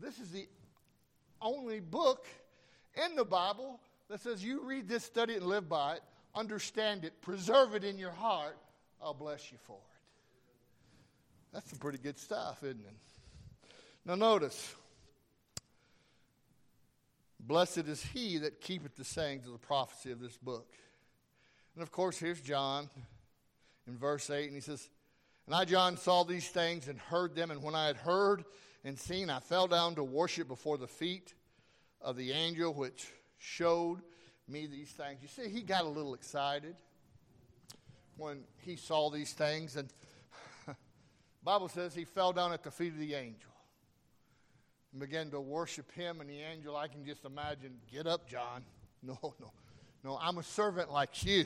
This 0.00 0.18
is 0.18 0.30
the 0.30 0.46
only 1.40 1.80
book 1.80 2.26
in 3.06 3.16
the 3.16 3.24
Bible 3.24 3.80
that 4.10 4.20
says 4.20 4.44
you 4.44 4.62
read 4.64 4.88
this, 4.88 5.04
study 5.04 5.34
it, 5.34 5.38
and 5.40 5.46
live 5.46 5.68
by 5.68 5.94
it, 5.94 6.02
understand 6.34 7.04
it, 7.04 7.20
preserve 7.22 7.74
it 7.74 7.84
in 7.84 7.96
your 7.96 8.10
heart. 8.10 8.58
I'll 9.00 9.14
bless 9.14 9.50
you 9.50 9.58
for 9.62 9.76
it. 9.76 9.78
That's 11.52 11.70
some 11.70 11.78
pretty 11.78 11.98
good 11.98 12.18
stuff, 12.18 12.62
isn't 12.62 12.80
it? 12.80 12.94
Now, 14.04 14.16
notice 14.16 14.74
Blessed 17.44 17.88
is 17.88 18.00
he 18.00 18.38
that 18.38 18.60
keepeth 18.60 18.94
the 18.94 19.04
sayings 19.04 19.46
of 19.46 19.52
the 19.52 19.58
prophecy 19.58 20.12
of 20.12 20.20
this 20.20 20.36
book. 20.36 20.72
And 21.74 21.82
of 21.82 21.90
course, 21.90 22.16
here's 22.16 22.40
John 22.40 22.88
in 23.88 23.98
verse 23.98 24.30
8, 24.30 24.46
and 24.46 24.54
he 24.54 24.60
says, 24.60 24.88
And 25.46 25.54
I, 25.54 25.64
John, 25.64 25.96
saw 25.96 26.22
these 26.22 26.48
things 26.48 26.86
and 26.86 27.00
heard 27.00 27.34
them, 27.34 27.50
and 27.50 27.60
when 27.60 27.74
I 27.74 27.88
had 27.88 27.96
heard 27.96 28.44
and 28.84 28.96
seen, 28.96 29.28
I 29.28 29.40
fell 29.40 29.66
down 29.66 29.96
to 29.96 30.04
worship 30.04 30.46
before 30.46 30.78
the 30.78 30.86
feet 30.86 31.34
of 32.00 32.16
the 32.16 32.30
angel 32.30 32.72
which 32.72 33.08
showed 33.38 34.02
me 34.46 34.66
these 34.66 34.90
things. 34.90 35.18
You 35.20 35.28
see, 35.28 35.48
he 35.48 35.62
got 35.62 35.84
a 35.84 35.88
little 35.88 36.14
excited 36.14 36.76
when 38.16 38.44
he 38.60 38.76
saw 38.76 39.10
these 39.10 39.32
things, 39.32 39.74
and 39.74 39.88
Bible 41.42 41.68
says 41.68 41.92
he 41.92 42.04
fell 42.04 42.32
down 42.32 42.52
at 42.52 42.62
the 42.62 42.70
feet 42.70 42.92
of 42.92 43.00
the 43.00 43.14
angel 43.14 43.51
and 44.92 45.00
began 45.00 45.30
to 45.30 45.40
worship 45.40 45.90
him 45.92 46.20
and 46.20 46.28
the 46.28 46.40
angel. 46.40 46.76
I 46.76 46.88
can 46.88 47.04
just 47.04 47.24
imagine, 47.24 47.72
get 47.90 48.06
up, 48.06 48.28
John. 48.28 48.64
No, 49.04 49.18
no, 49.40 49.50
no, 50.04 50.16
I'm 50.22 50.38
a 50.38 50.44
servant 50.44 50.92
like 50.92 51.24
you. 51.24 51.44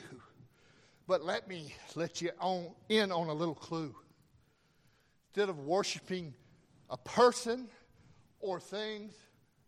But 1.07 1.25
let 1.25 1.47
me 1.47 1.73
let 1.95 2.21
you 2.21 2.29
on, 2.39 2.67
in 2.87 3.11
on 3.11 3.29
a 3.29 3.33
little 3.33 3.55
clue. 3.55 3.95
Instead 5.29 5.49
of 5.49 5.57
worshiping 5.65 6.35
a 6.91 6.97
person 6.97 7.67
or 8.39 8.59
things, 8.59 9.15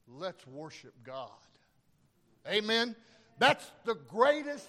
let's 0.07 0.45
worship 0.45 0.93
God. 1.03 1.31
Amen. 2.47 2.95
That's 3.39 3.65
the 3.85 3.95
greatest 3.95 4.67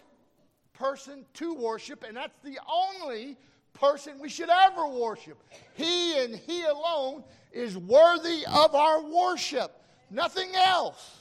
person 0.73 1.27
to 1.35 1.53
worship, 1.53 2.03
and 2.03 2.17
that's 2.17 2.39
the 2.43 2.59
only 2.73 3.37
person 3.73 4.19
we 4.19 4.29
should 4.29 4.51
ever 4.51 4.87
worship. 4.87 5.43
He 5.75 6.19
and 6.19 6.35
He 6.35 6.63
alone 6.63 7.25
is 7.53 7.77
worthy 7.77 8.45
of 8.47 8.75
our 8.75 9.03
worship, 9.03 9.73
nothing 10.11 10.55
else. 10.55 11.19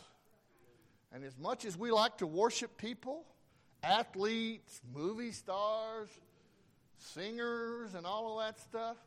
And 1.12 1.24
as 1.24 1.38
much 1.38 1.65
as 1.65 1.77
we 1.77 1.91
like 1.91 2.18
to 2.20 2.27
worship 2.27 2.77
people, 2.77 3.25
athletes, 3.82 4.82
movie 4.94 5.32
stars, 5.32 6.10
singers, 6.98 7.96
and 7.96 8.06
all 8.06 8.39
of 8.39 8.46
that 8.46 8.60
stuff, 8.60 8.98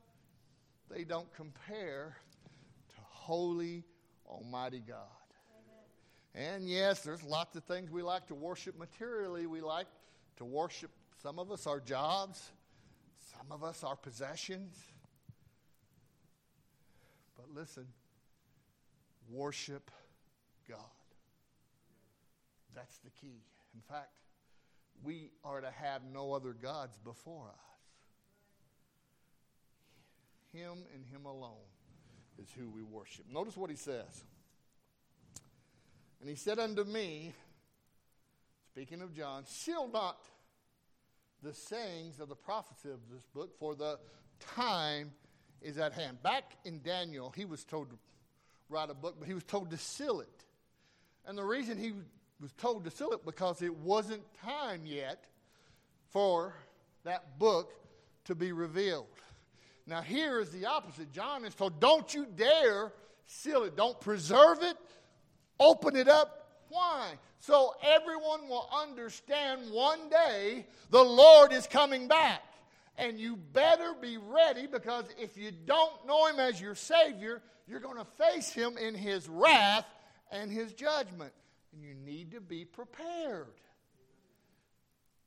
they 0.90 1.04
don't 1.04 1.32
compare 1.34 2.16
to 2.88 3.00
holy, 3.08 3.84
almighty 4.26 4.82
God. 4.86 4.98
And 6.34 6.68
yes, 6.68 7.02
there's 7.02 7.22
lots 7.22 7.56
of 7.56 7.64
things 7.64 7.90
we 7.90 8.02
like 8.02 8.26
to 8.28 8.34
worship 8.34 8.78
materially. 8.78 9.46
We 9.46 9.60
like 9.60 9.86
to 10.36 10.44
worship, 10.44 10.90
some 11.22 11.38
of 11.38 11.52
us, 11.52 11.66
our 11.66 11.78
jobs, 11.78 12.52
some 13.42 13.52
of 13.52 13.64
us, 13.64 13.82
our 13.82 13.96
possessions. 13.96 14.76
But 17.36 17.46
listen, 17.54 17.86
worship 19.30 19.90
God. 20.68 20.78
That's 22.74 22.98
the 22.98 23.10
key. 23.10 23.42
In 23.74 23.80
fact, 23.88 24.10
we 25.02 25.30
are 25.44 25.60
to 25.60 25.70
have 25.70 26.02
no 26.12 26.32
other 26.32 26.52
gods 26.52 26.98
before 27.04 27.48
us. 27.48 27.58
Him 30.52 30.78
and 30.94 31.04
Him 31.06 31.26
alone 31.26 31.66
is 32.40 32.48
who 32.56 32.68
we 32.70 32.82
worship. 32.82 33.24
Notice 33.32 33.56
what 33.56 33.70
He 33.70 33.76
says. 33.76 34.24
And 36.20 36.28
He 36.30 36.36
said 36.36 36.58
unto 36.58 36.84
me, 36.84 37.32
speaking 38.70 39.02
of 39.02 39.14
John, 39.14 39.44
seal 39.46 39.88
not 39.92 40.18
the 41.42 41.52
sayings 41.52 42.20
of 42.20 42.28
the 42.28 42.36
prophecy 42.36 42.90
of 42.90 43.00
this 43.12 43.24
book, 43.34 43.58
for 43.58 43.74
the 43.74 43.98
time 44.38 45.12
is 45.60 45.78
at 45.78 45.92
hand. 45.92 46.22
Back 46.22 46.56
in 46.64 46.80
Daniel, 46.82 47.32
he 47.36 47.44
was 47.44 47.64
told 47.64 47.90
to 47.90 47.96
write 48.68 48.90
a 48.90 48.94
book, 48.94 49.16
but 49.18 49.28
he 49.28 49.34
was 49.34 49.44
told 49.44 49.70
to 49.70 49.76
seal 49.76 50.20
it. 50.20 50.44
And 51.26 51.36
the 51.36 51.44
reason 51.44 51.78
he 51.78 51.92
was 52.40 52.52
told 52.52 52.84
to 52.84 52.90
seal 52.90 53.12
it 53.12 53.24
because 53.24 53.62
it 53.62 53.74
wasn't 53.74 54.22
time 54.44 54.82
yet 54.84 55.24
for 56.10 56.54
that 57.04 57.38
book 57.38 57.72
to 58.24 58.34
be 58.34 58.52
revealed. 58.52 59.06
Now, 59.86 60.00
here 60.00 60.40
is 60.40 60.50
the 60.50 60.66
opposite. 60.66 61.12
John 61.12 61.44
is 61.44 61.54
told, 61.54 61.80
don't 61.80 62.12
you 62.14 62.26
dare 62.36 62.92
seal 63.26 63.64
it. 63.64 63.76
Don't 63.76 64.00
preserve 64.00 64.62
it. 64.62 64.76
Open 65.58 65.96
it 65.96 66.08
up. 66.08 66.64
Why? 66.68 67.18
So 67.42 67.74
everyone 67.82 68.48
will 68.48 68.68
understand 68.72 69.72
one 69.72 70.08
day 70.08 70.64
the 70.90 71.02
Lord 71.02 71.52
is 71.52 71.66
coming 71.66 72.06
back. 72.06 72.40
And 72.96 73.18
you 73.18 73.36
better 73.36 73.94
be 74.00 74.16
ready 74.16 74.68
because 74.68 75.06
if 75.18 75.36
you 75.36 75.50
don't 75.50 76.06
know 76.06 76.26
Him 76.26 76.38
as 76.38 76.60
your 76.60 76.76
Savior, 76.76 77.42
you're 77.66 77.80
going 77.80 77.96
to 77.96 78.06
face 78.24 78.50
Him 78.50 78.78
in 78.78 78.94
His 78.94 79.28
wrath 79.28 79.86
and 80.30 80.52
His 80.52 80.72
judgment 80.72 81.32
and 81.72 81.82
you 81.82 81.94
need 81.94 82.30
to 82.30 82.40
be 82.40 82.64
prepared. 82.64 83.54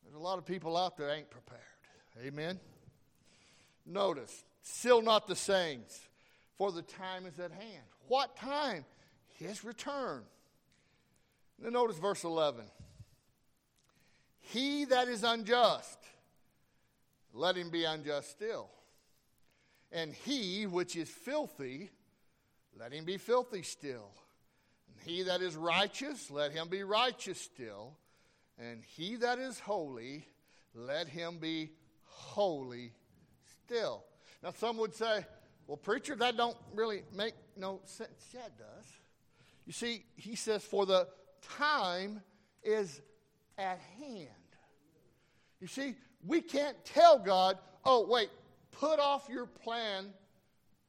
There's 0.04 0.16
a 0.16 0.20
lot 0.20 0.38
of 0.38 0.46
people 0.46 0.78
out 0.78 0.98
there 0.98 1.10
ain't 1.10 1.30
prepared. 1.30 1.62
Amen. 2.26 2.62
Notice, 3.86 4.46
still 4.62 5.02
not 5.02 5.28
the 5.28 5.36
sayings, 5.36 6.00
for 6.58 6.72
the 6.72 6.82
time 6.82 7.26
is 7.26 7.40
at 7.40 7.52
hand. 7.52 7.84
What 8.08 8.38
time? 8.38 8.86
His 9.38 9.66
return. 9.66 10.24
Then 11.60 11.74
notice 11.74 11.98
verse 11.98 12.24
11. 12.24 12.66
He 14.40 14.86
that 14.86 15.08
is 15.08 15.24
unjust, 15.24 15.98
let 17.34 17.56
him 17.56 17.70
be 17.70 17.84
unjust 17.84 18.30
still. 18.30 18.70
And 19.92 20.14
he 20.14 20.68
which 20.68 20.96
is 20.96 21.10
filthy, 21.10 21.90
let 22.78 22.92
him 22.92 23.06
be 23.06 23.18
filthy 23.18 23.64
still. 23.64 24.12
And 24.88 25.08
he 25.08 25.24
that 25.24 25.42
is 25.42 25.56
righteous, 25.56 26.30
let 26.30 26.52
him 26.52 26.68
be 26.68 26.84
righteous 26.84 27.40
still. 27.40 27.98
And 28.58 28.84
he 28.84 29.16
that 29.18 29.40
is 29.40 29.60
holy, 29.60 30.26
let 30.74 31.08
him 31.08 31.38
be 31.40 31.72
holy 32.04 32.94
still. 33.64 34.04
Now, 34.44 34.52
some 34.52 34.78
would 34.78 34.94
say, 34.94 35.26
well, 35.68 35.78
preacher, 35.78 36.16
that 36.16 36.38
don't 36.38 36.58
really 36.74 37.04
make 37.14 37.34
no 37.58 37.82
sense. 37.86 38.30
Yeah, 38.34 38.46
it 38.46 38.58
does. 38.58 38.86
You 39.66 39.74
see, 39.74 40.06
he 40.16 40.36
says, 40.36 40.64
for 40.64 40.86
the 40.86 41.08
time 41.58 42.22
is 42.64 43.02
at 43.58 43.80
hand. 44.00 44.30
You 45.60 45.68
see, 45.68 45.96
we 46.26 46.42
can't 46.42 46.78
tell 46.86 47.20
God, 47.20 47.58
oh, 47.86 48.06
wait, 48.08 48.30
put 48.72 49.00
off 49.00 49.28
your 49.30 49.46
plan 49.46 50.08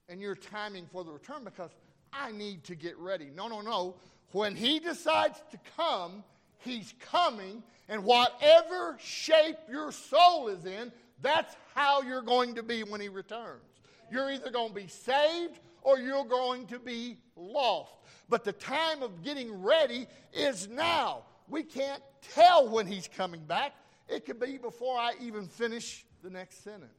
and 0.08 0.20
your 0.20 0.34
timing 0.34 0.86
for 0.90 1.04
the 1.04 1.12
return 1.12 1.44
because 1.44 1.70
I 2.12 2.32
need 2.32 2.64
to 2.64 2.74
get 2.74 2.96
ready. 2.98 3.30
No, 3.34 3.48
no, 3.48 3.60
no. 3.60 3.96
When 4.32 4.56
He 4.56 4.78
decides 4.78 5.40
to 5.50 5.58
come, 5.76 6.24
He's 6.58 6.94
coming, 6.98 7.62
and 7.88 8.04
whatever 8.04 8.96
shape 9.00 9.58
your 9.70 9.92
soul 9.92 10.48
is 10.48 10.64
in, 10.64 10.92
that's 11.22 11.54
how 11.74 12.02
you're 12.02 12.22
going 12.22 12.54
to 12.56 12.62
be 12.62 12.82
when 12.82 13.00
He 13.00 13.08
returns. 13.08 13.62
You're 14.10 14.30
either 14.30 14.50
going 14.50 14.70
to 14.70 14.74
be 14.74 14.88
saved 14.88 15.58
or 15.82 15.98
you're 15.98 16.24
going 16.24 16.66
to 16.68 16.78
be 16.78 17.18
lost. 17.36 17.92
But 18.28 18.44
the 18.44 18.52
time 18.52 19.02
of 19.02 19.22
getting 19.22 19.62
ready 19.62 20.06
is 20.32 20.68
now. 20.68 21.24
We 21.48 21.62
can't 21.62 22.02
tell 22.34 22.68
when 22.68 22.86
He's 22.86 23.08
coming 23.08 23.44
back. 23.44 23.72
It 24.08 24.24
could 24.24 24.40
be 24.40 24.58
before 24.58 24.98
I 24.98 25.12
even 25.20 25.46
finish 25.46 26.04
the 26.22 26.30
next 26.30 26.64
sentence. 26.64 26.92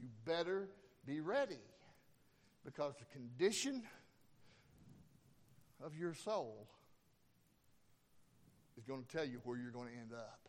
You 0.00 0.08
better 0.24 0.68
be 1.06 1.20
ready 1.20 1.58
because 2.64 2.94
the 2.98 3.04
condition 3.06 3.82
of 5.84 5.96
your 5.96 6.14
soul 6.14 6.66
is 8.78 8.84
going 8.84 9.02
to 9.04 9.08
tell 9.08 9.24
you 9.24 9.40
where 9.44 9.58
you're 9.58 9.70
going 9.70 9.88
to 9.88 9.94
end 9.94 10.12
up. 10.12 10.48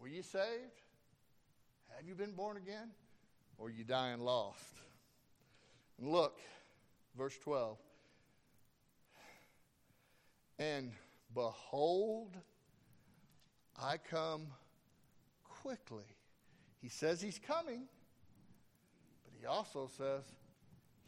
Were 0.00 0.08
you 0.08 0.22
saved? 0.22 0.82
Have 1.96 2.06
you 2.06 2.14
been 2.14 2.32
born 2.32 2.56
again? 2.56 2.90
Or 3.58 3.68
are 3.68 3.70
you 3.70 3.84
dying 3.84 4.20
lost? 4.20 4.58
And 5.98 6.08
look, 6.10 6.38
verse 7.16 7.36
12. 7.42 7.78
And 10.58 10.92
behold, 11.34 12.36
I 13.80 13.96
come 13.96 14.46
quickly. 15.42 16.04
He 16.80 16.88
says 16.88 17.20
he's 17.20 17.38
coming, 17.38 17.82
but 19.24 19.32
he 19.38 19.46
also 19.46 19.90
says 19.96 20.22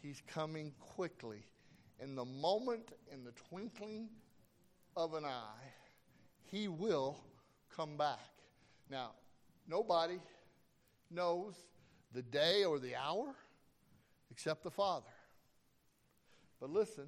he's 0.03 0.23
coming 0.27 0.73
quickly 0.81 1.45
in 2.01 2.15
the 2.15 2.25
moment, 2.25 2.93
in 3.13 3.25
the 3.25 3.33
twinkling 3.49 4.09
of 4.97 5.15
an 5.15 5.25
eye, 5.25 5.73
he 6.45 6.69
will 6.69 7.19
come 7.75 7.97
back. 7.97 8.19
Now, 8.91 9.13
nobody 9.69 10.19
knows 11.11 11.55
the 12.13 12.23
day 12.23 12.65
or 12.65 12.79
the 12.79 12.95
hour 12.95 13.35
except 14.31 14.63
the 14.63 14.71
Father. 14.71 15.07
But 16.61 16.71
listen, 16.71 17.07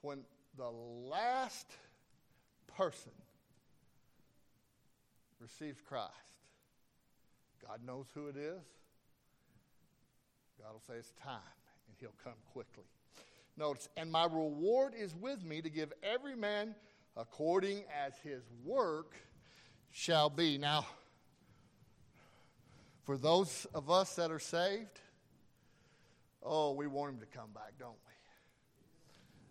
when 0.00 0.24
the 0.58 0.68
last 0.68 1.70
person 2.76 3.12
receives 5.40 5.80
Christ, 5.80 6.12
God 7.66 7.78
knows 7.86 8.06
who 8.12 8.26
it 8.26 8.36
is. 8.36 8.60
God 10.60 10.72
will 10.72 10.82
say 10.86 10.94
it's 10.98 11.12
time, 11.22 11.38
and 11.86 11.96
He'll 12.00 12.10
come 12.24 12.34
quickly. 12.52 12.84
Notice, 13.56 13.88
and 13.96 14.10
my 14.10 14.24
reward 14.24 14.94
is 14.98 15.14
with 15.14 15.44
me 15.44 15.62
to 15.62 15.70
give 15.70 15.92
every 16.02 16.34
man 16.34 16.74
according 17.16 17.84
as 18.04 18.12
his 18.22 18.42
work 18.64 19.16
shall 19.90 20.30
be. 20.30 20.58
Now, 20.58 20.86
for 23.04 23.16
those 23.16 23.66
of 23.74 23.90
us 23.90 24.14
that 24.16 24.30
are 24.30 24.38
saved, 24.38 25.00
oh, 26.42 26.72
we 26.72 26.86
want 26.86 27.14
him 27.14 27.20
to 27.20 27.26
come 27.26 27.50
back, 27.52 27.72
don't 27.78 27.96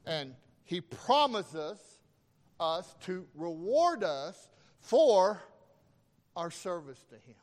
we? 0.05 0.11
And 0.11 0.33
he 0.67 0.81
promises 0.81 1.79
us 2.59 2.93
to 3.05 3.25
reward 3.35 4.03
us 4.03 4.49
for 4.81 5.41
our 6.35 6.51
service 6.51 7.01
to 7.09 7.15
him. 7.15 7.35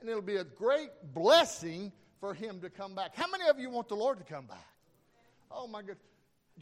And 0.00 0.08
it'll 0.08 0.22
be 0.22 0.36
a 0.36 0.44
great 0.44 0.90
blessing 1.12 1.90
for 2.20 2.32
him 2.32 2.60
to 2.60 2.70
come 2.70 2.94
back. 2.94 3.16
How 3.16 3.26
many 3.28 3.48
of 3.48 3.58
you 3.58 3.70
want 3.70 3.88
the 3.88 3.96
Lord 3.96 4.18
to 4.18 4.24
come 4.24 4.46
back? 4.46 4.68
Oh 5.50 5.66
my 5.66 5.82
God. 5.82 5.96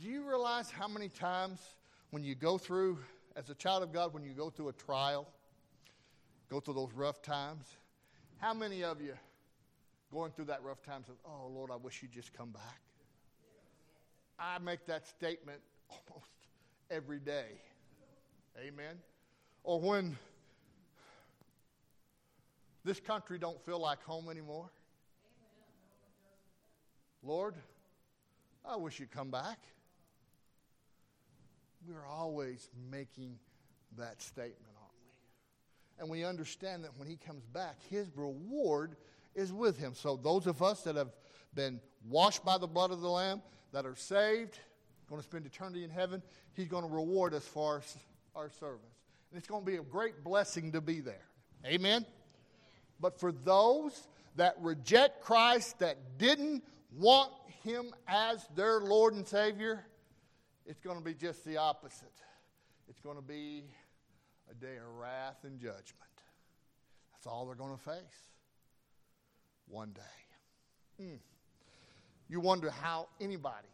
Do 0.00 0.08
you 0.08 0.26
realize 0.26 0.70
how 0.70 0.88
many 0.88 1.10
times 1.10 1.60
when 2.10 2.24
you 2.24 2.34
go 2.34 2.56
through, 2.56 2.98
as 3.36 3.50
a 3.50 3.54
child 3.54 3.82
of 3.82 3.92
God, 3.92 4.14
when 4.14 4.24
you 4.24 4.32
go 4.32 4.48
through 4.48 4.70
a 4.70 4.72
trial, 4.72 5.28
go 6.48 6.58
through 6.58 6.74
those 6.74 6.92
rough 6.94 7.20
times, 7.20 7.66
how 8.38 8.54
many 8.54 8.82
of 8.82 9.02
you 9.02 9.12
going 10.10 10.32
through 10.32 10.46
that 10.46 10.62
rough 10.62 10.82
time 10.82 11.04
says, 11.06 11.16
Oh 11.26 11.48
Lord, 11.52 11.70
I 11.70 11.76
wish 11.76 12.00
you'd 12.00 12.12
just 12.12 12.32
come 12.32 12.50
back? 12.50 12.80
I 14.38 14.58
make 14.58 14.86
that 14.86 15.06
statement 15.06 15.60
almost 15.92 16.30
every 16.90 17.18
day. 17.18 17.46
Amen. 18.58 18.96
Or 19.64 19.80
when 19.80 20.16
this 22.84 23.00
country 23.00 23.38
don't 23.38 23.60
feel 23.64 23.78
like 23.78 24.02
home 24.02 24.28
anymore. 24.28 24.70
Lord, 27.22 27.54
I 28.64 28.76
wish 28.76 28.98
you'd 28.98 29.10
come 29.10 29.30
back. 29.30 29.58
We're 31.88 32.06
always 32.06 32.68
making 32.90 33.38
that 33.96 34.20
statement, 34.20 34.74
aren't 34.80 34.92
we? 35.04 36.02
And 36.02 36.10
we 36.10 36.24
understand 36.24 36.84
that 36.84 36.90
when 36.96 37.08
he 37.08 37.16
comes 37.16 37.44
back, 37.46 37.76
his 37.88 38.08
reward 38.16 38.96
is 39.34 39.52
with 39.52 39.78
him. 39.78 39.94
So, 39.94 40.16
those 40.16 40.46
of 40.46 40.62
us 40.62 40.82
that 40.82 40.96
have 40.96 41.10
been 41.54 41.80
washed 42.08 42.44
by 42.44 42.58
the 42.58 42.66
blood 42.66 42.90
of 42.90 43.00
the 43.00 43.08
Lamb, 43.08 43.42
that 43.72 43.86
are 43.86 43.96
saved, 43.96 44.58
going 45.12 45.22
to 45.22 45.28
spend 45.28 45.44
eternity 45.44 45.84
in 45.84 45.90
heaven. 45.90 46.22
He's 46.54 46.68
going 46.68 46.84
to 46.84 46.90
reward 46.90 47.34
us 47.34 47.46
for 47.46 47.74
our, 47.74 47.82
our 48.34 48.50
service. 48.50 48.80
And 49.30 49.38
it's 49.38 49.46
going 49.46 49.62
to 49.62 49.70
be 49.70 49.76
a 49.76 49.82
great 49.82 50.24
blessing 50.24 50.72
to 50.72 50.80
be 50.80 51.00
there. 51.00 51.26
Amen? 51.66 52.06
But 52.98 53.20
for 53.20 53.30
those 53.30 54.08
that 54.36 54.54
reject 54.58 55.22
Christ, 55.22 55.80
that 55.80 55.98
didn't 56.16 56.64
want 56.96 57.30
Him 57.62 57.92
as 58.08 58.46
their 58.56 58.80
Lord 58.80 59.12
and 59.12 59.28
Savior, 59.28 59.84
it's 60.64 60.80
going 60.80 60.96
to 60.96 61.04
be 61.04 61.12
just 61.12 61.44
the 61.44 61.58
opposite. 61.58 62.08
It's 62.88 63.00
going 63.00 63.16
to 63.16 63.22
be 63.22 63.64
a 64.50 64.54
day 64.54 64.76
of 64.76 64.98
wrath 64.98 65.44
and 65.44 65.60
judgment. 65.60 65.84
That's 67.12 67.26
all 67.26 67.44
they're 67.44 67.54
going 67.54 67.76
to 67.76 67.82
face 67.82 68.30
one 69.68 69.90
day. 69.90 71.04
Hmm. 71.04 71.16
You 72.30 72.40
wonder 72.40 72.70
how 72.70 73.08
anybody 73.20 73.68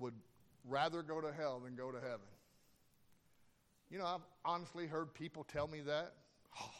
would 0.00 0.14
rather 0.68 1.02
go 1.02 1.20
to 1.20 1.32
hell 1.32 1.60
than 1.60 1.76
go 1.76 1.92
to 1.92 2.00
heaven. 2.00 2.26
You 3.90 3.98
know, 3.98 4.06
I've 4.06 4.26
honestly 4.44 4.86
heard 4.86 5.12
people 5.14 5.44
tell 5.44 5.66
me 5.66 5.80
that. 5.82 6.14
Oh, 6.60 6.70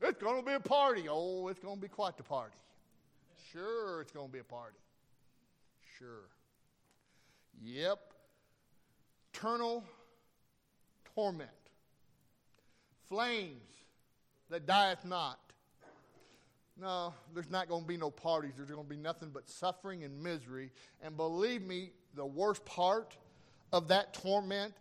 it's 0.02 0.20
going 0.20 0.40
to 0.40 0.46
be 0.46 0.54
a 0.54 0.60
party. 0.60 1.04
Oh, 1.08 1.48
it's 1.48 1.60
going 1.60 1.76
to 1.76 1.80
be 1.80 1.88
quite 1.88 2.16
the 2.16 2.22
party. 2.22 2.56
Sure, 3.52 4.00
it's 4.00 4.12
going 4.12 4.26
to 4.26 4.32
be 4.32 4.40
a 4.40 4.44
party. 4.44 4.76
Sure. 5.98 6.28
Yep. 7.62 7.98
Eternal 9.32 9.84
torment. 11.14 11.50
Flames 13.08 13.62
that 14.50 14.66
dieth 14.66 15.04
not. 15.04 15.38
No, 16.80 17.12
there's 17.34 17.50
not 17.50 17.68
going 17.68 17.82
to 17.82 17.88
be 17.88 17.96
no 17.96 18.10
parties. 18.10 18.52
There's 18.56 18.70
going 18.70 18.84
to 18.84 18.88
be 18.88 19.00
nothing 19.00 19.30
but 19.32 19.48
suffering 19.48 20.04
and 20.04 20.22
misery. 20.22 20.70
And 21.02 21.16
believe 21.16 21.62
me, 21.62 21.90
the 22.14 22.26
worst 22.26 22.64
part 22.64 23.16
of 23.72 23.88
that 23.88 24.14
torment 24.14 24.74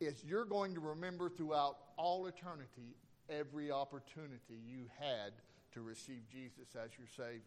is 0.00 0.22
you're 0.24 0.44
going 0.44 0.74
to 0.74 0.80
remember 0.80 1.28
throughout 1.28 1.76
all 1.96 2.26
eternity 2.26 2.94
every 3.28 3.70
opportunity 3.70 4.60
you 4.66 4.84
had 4.98 5.32
to 5.72 5.82
receive 5.82 6.22
Jesus 6.30 6.74
as 6.74 6.90
your 6.98 7.08
Savior. 7.16 7.42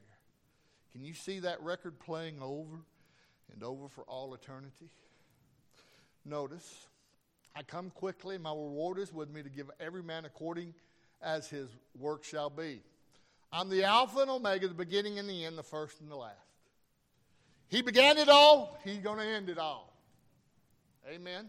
Can 0.91 1.04
you 1.04 1.13
see 1.13 1.39
that 1.39 1.62
record 1.62 2.00
playing 2.00 2.41
over 2.41 2.78
and 3.52 3.63
over 3.63 3.88
for 3.88 4.04
all 4.04 4.34
eternity? 4.34 4.89
Notice, 6.26 6.88
I 7.56 7.63
come 7.63 7.89
quickly, 7.89 8.38
my 8.38 8.52
reward 8.52 9.00
is 9.00 9.13
with 9.13 9.30
me 9.30 9.41
to 9.44 9.50
give 9.50 9.72
every 9.80 10.04
man 10.04 10.26
according 10.26 10.74
as 11.22 11.50
his 11.50 11.70
work 11.98 12.24
shall 12.24 12.50
be. 12.50 12.82
I'm 13.52 13.70
the 13.70 13.84
Alpha 13.84 14.20
and 14.20 14.30
Omega, 14.30 14.67
the 14.67 14.74
beginning 14.74 15.20
and 15.20 15.30
the 15.30 15.46
end, 15.46 15.58
the 15.58 15.63
first 15.63 16.00
and 16.00 16.10
the 16.10 16.15
last. 16.15 16.36
He 17.72 17.82
began 17.82 18.18
it 18.18 18.28
all, 18.28 18.78
he's 18.84 18.98
going 18.98 19.18
to 19.18 19.26
end 19.26 19.48
it 19.48 19.58
all. 19.58 19.94
Amen. 21.10 21.48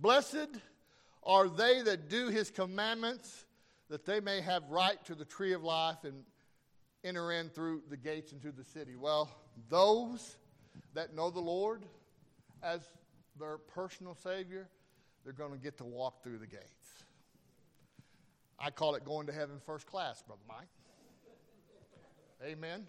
Blessed 0.00 0.48
are 1.22 1.48
they 1.48 1.80
that 1.82 2.08
do 2.08 2.28
his 2.28 2.50
commandments, 2.50 3.46
that 3.88 4.04
they 4.04 4.18
may 4.18 4.40
have 4.40 4.64
right 4.68 5.02
to 5.04 5.14
the 5.14 5.24
tree 5.24 5.52
of 5.52 5.62
life 5.62 5.98
and 6.02 6.24
enter 7.04 7.30
in 7.30 7.48
through 7.48 7.82
the 7.88 7.96
gates 7.96 8.32
into 8.32 8.50
the 8.50 8.64
city. 8.64 8.96
Well, 8.96 9.30
those 9.70 10.36
that 10.94 11.14
know 11.14 11.30
the 11.30 11.40
Lord 11.40 11.84
as 12.60 12.80
their 13.38 13.58
personal 13.58 14.16
Savior, 14.16 14.68
they're 15.22 15.32
going 15.32 15.52
to 15.52 15.58
get 15.58 15.78
to 15.78 15.84
walk 15.84 16.24
through 16.24 16.38
the 16.38 16.46
gates. 16.48 17.04
I 18.58 18.70
call 18.70 18.96
it 18.96 19.04
going 19.04 19.28
to 19.28 19.32
heaven 19.32 19.60
first 19.64 19.86
class, 19.86 20.22
Brother 20.22 20.42
Mike. 20.48 20.66
Amen. 22.44 22.84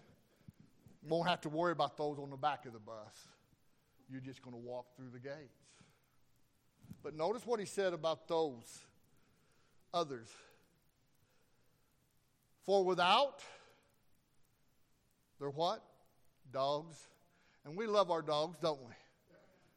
Won't 1.08 1.28
have 1.28 1.40
to 1.42 1.48
worry 1.48 1.72
about 1.72 1.96
those 1.96 2.18
on 2.18 2.30
the 2.30 2.36
back 2.36 2.66
of 2.66 2.72
the 2.72 2.80
bus. 2.80 3.28
You're 4.10 4.20
just 4.20 4.42
going 4.42 4.54
to 4.54 4.60
walk 4.62 4.86
through 4.96 5.10
the 5.12 5.18
gates. 5.18 5.62
But 7.02 7.14
notice 7.14 7.46
what 7.46 7.60
he 7.60 7.66
said 7.66 7.92
about 7.92 8.26
those 8.26 8.80
others. 9.94 10.28
For 12.64 12.84
without, 12.84 13.42
they're 15.38 15.50
what? 15.50 15.82
Dogs. 16.52 16.96
And 17.64 17.76
we 17.76 17.86
love 17.86 18.10
our 18.10 18.22
dogs, 18.22 18.58
don't 18.60 18.80
we? 18.80 18.94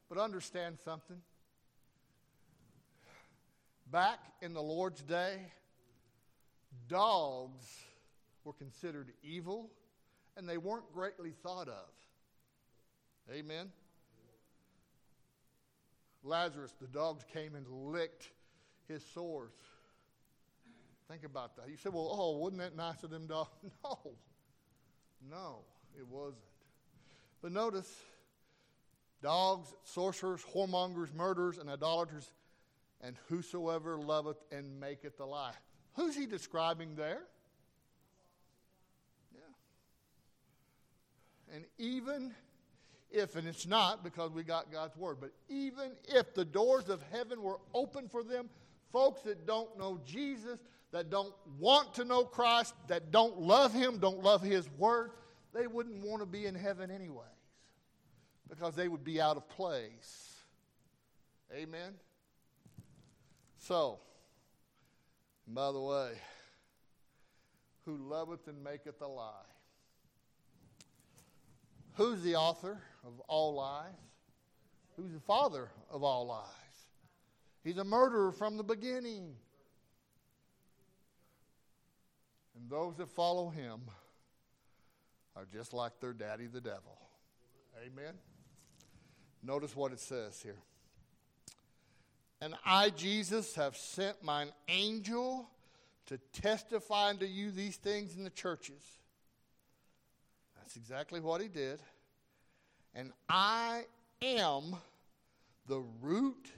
But 0.10 0.18
understand 0.18 0.78
something. 0.84 1.22
Back 3.92 4.20
in 4.42 4.54
the 4.54 4.62
Lord's 4.62 5.02
day, 5.04 5.38
dogs 6.88 7.66
were 8.44 8.54
considered 8.54 9.12
evil 9.24 9.70
and 10.38 10.48
they 10.48 10.58
weren't 10.58 10.92
greatly 10.94 11.32
thought 11.32 11.68
of. 11.68 11.90
Amen. 13.32 13.72
Lazarus, 16.24 16.74
the 16.80 16.88
dogs 16.88 17.24
came 17.34 17.56
and 17.56 17.66
licked 17.68 18.30
his 18.88 19.04
sores. 19.14 19.54
Think 21.08 21.24
about 21.24 21.56
that. 21.56 21.70
You 21.70 21.78
said, 21.78 21.94
well, 21.94 22.10
oh, 22.12 22.38
wasn't 22.38 22.62
that 22.62 22.76
nice 22.76 23.04
of 23.04 23.10
them 23.10 23.28
dogs? 23.28 23.50
No. 23.84 23.98
No, 25.30 25.60
it 25.98 26.08
wasn't. 26.08 26.38
But 27.42 27.52
notice 27.52 27.94
dogs, 29.22 29.74
sorcerers, 29.84 30.42
whoremongers, 30.56 31.14
murderers, 31.14 31.58
and 31.58 31.70
idolaters, 31.70 32.32
and 33.02 33.18
whosoever 33.28 33.98
loveth 33.98 34.42
and 34.52 34.80
maketh 34.80 35.20
a 35.20 35.26
lie. 35.26 35.54
Who's 35.96 36.16
he 36.16 36.26
describing 36.26 36.96
there? 36.96 37.24
And 41.54 41.66
even 41.78 42.34
if, 43.12 43.36
and 43.36 43.48
it's 43.48 43.66
not 43.66 44.04
because 44.04 44.32
we 44.32 44.44
got 44.44 44.72
God's 44.72 44.96
word, 44.96 45.18
but 45.20 45.32
even 45.50 45.92
if 46.08 46.34
the 46.34 46.46
doors 46.46 46.90
of 46.90 47.04
heaven 47.12 47.42
were 47.42 47.60
open 47.74 48.08
for 48.08 48.24
them, 48.24 48.50
folks 48.92 49.22
that 49.24 49.48
don't 49.48 49.78
know 49.78 50.00
Jesus, 50.06 50.60
that 50.92 51.10
don't 51.10 51.34
want 51.60 51.94
to 51.96 52.06
know 52.06 52.24
Christ, 52.24 52.74
that 52.88 53.12
don't 53.12 53.40
love 53.40 53.74
Him, 53.74 53.98
don't 53.98 54.24
love 54.24 54.42
His 54.42 54.70
word, 54.78 55.12
they 55.54 55.68
wouldn't 55.68 56.04
want 56.04 56.22
to 56.22 56.26
be 56.26 56.46
in 56.46 56.56
heaven 56.56 56.92
anyways 56.92 57.26
because 58.50 58.76
they 58.76 58.88
would 58.88 59.04
be 59.04 59.22
out 59.22 59.38
of 59.38 59.48
place. 59.50 60.36
Amen? 61.56 61.94
So, 63.58 64.00
by 65.48 65.72
the 65.72 65.80
way, 65.80 66.12
who 67.86 67.98
loveth 67.98 68.48
and 68.48 68.64
maketh 68.64 69.02
a 69.02 69.08
lie. 69.08 69.32
Who's 71.96 72.22
the 72.22 72.36
author 72.36 72.82
of 73.06 73.20
all 73.28 73.56
lies? 73.56 73.94
Who's 74.96 75.12
the 75.14 75.20
father 75.20 75.70
of 75.92 76.04
all 76.04 76.28
lies? 76.28 76.46
He's 77.64 77.78
a 77.78 77.84
murderer 77.84 78.32
from 78.32 78.58
the 78.58 78.64
beginning. 78.64 79.36
And 82.56 82.70
those 82.70 82.98
that 82.98 83.10
follow 83.10 83.50
him 83.50 83.82
are 85.36 85.48
just 85.54 85.74
like 85.74 86.00
their 86.00 86.14
daddy, 86.14 86.48
the 86.48 86.62
devil. 86.62 86.98
Amen. 87.86 88.14
Notice 89.42 89.76
what 89.76 89.94
it 89.94 90.00
says 90.00 90.42
here. 90.42 90.62
And 92.42 92.56
I, 92.66 92.90
Jesus, 92.90 93.56
have 93.56 93.76
sent 93.76 94.24
mine 94.24 94.52
angel 94.68 95.50
to 96.08 96.18
testify 96.34 97.10
unto 97.10 97.26
you 97.26 97.52
these 97.52 97.76
things 97.78 98.16
in 98.16 98.24
the 98.24 98.30
churches. 98.30 98.99
That's 100.70 100.78
exactly 100.78 101.20
what 101.20 101.42
he 101.42 101.48
did. 101.48 101.80
And 102.94 103.12
I 103.28 103.86
am 104.22 104.76
the 105.66 105.84
root 106.00 106.52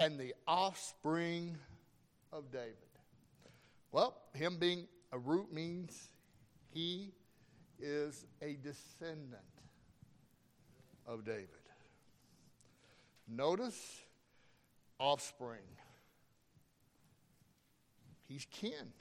and 0.00 0.18
the 0.18 0.32
offspring 0.48 1.58
of 2.32 2.50
David. 2.50 2.72
Well, 3.90 4.16
him 4.32 4.56
being 4.58 4.86
a 5.12 5.18
root 5.18 5.52
means 5.52 6.08
he 6.70 7.12
is 7.78 8.24
a 8.40 8.56
descendant 8.62 9.42
of 11.06 11.26
David. 11.26 11.48
Notice 13.28 14.00
offspring. 14.98 15.68
He's 18.26 18.46
kin. 18.50 18.94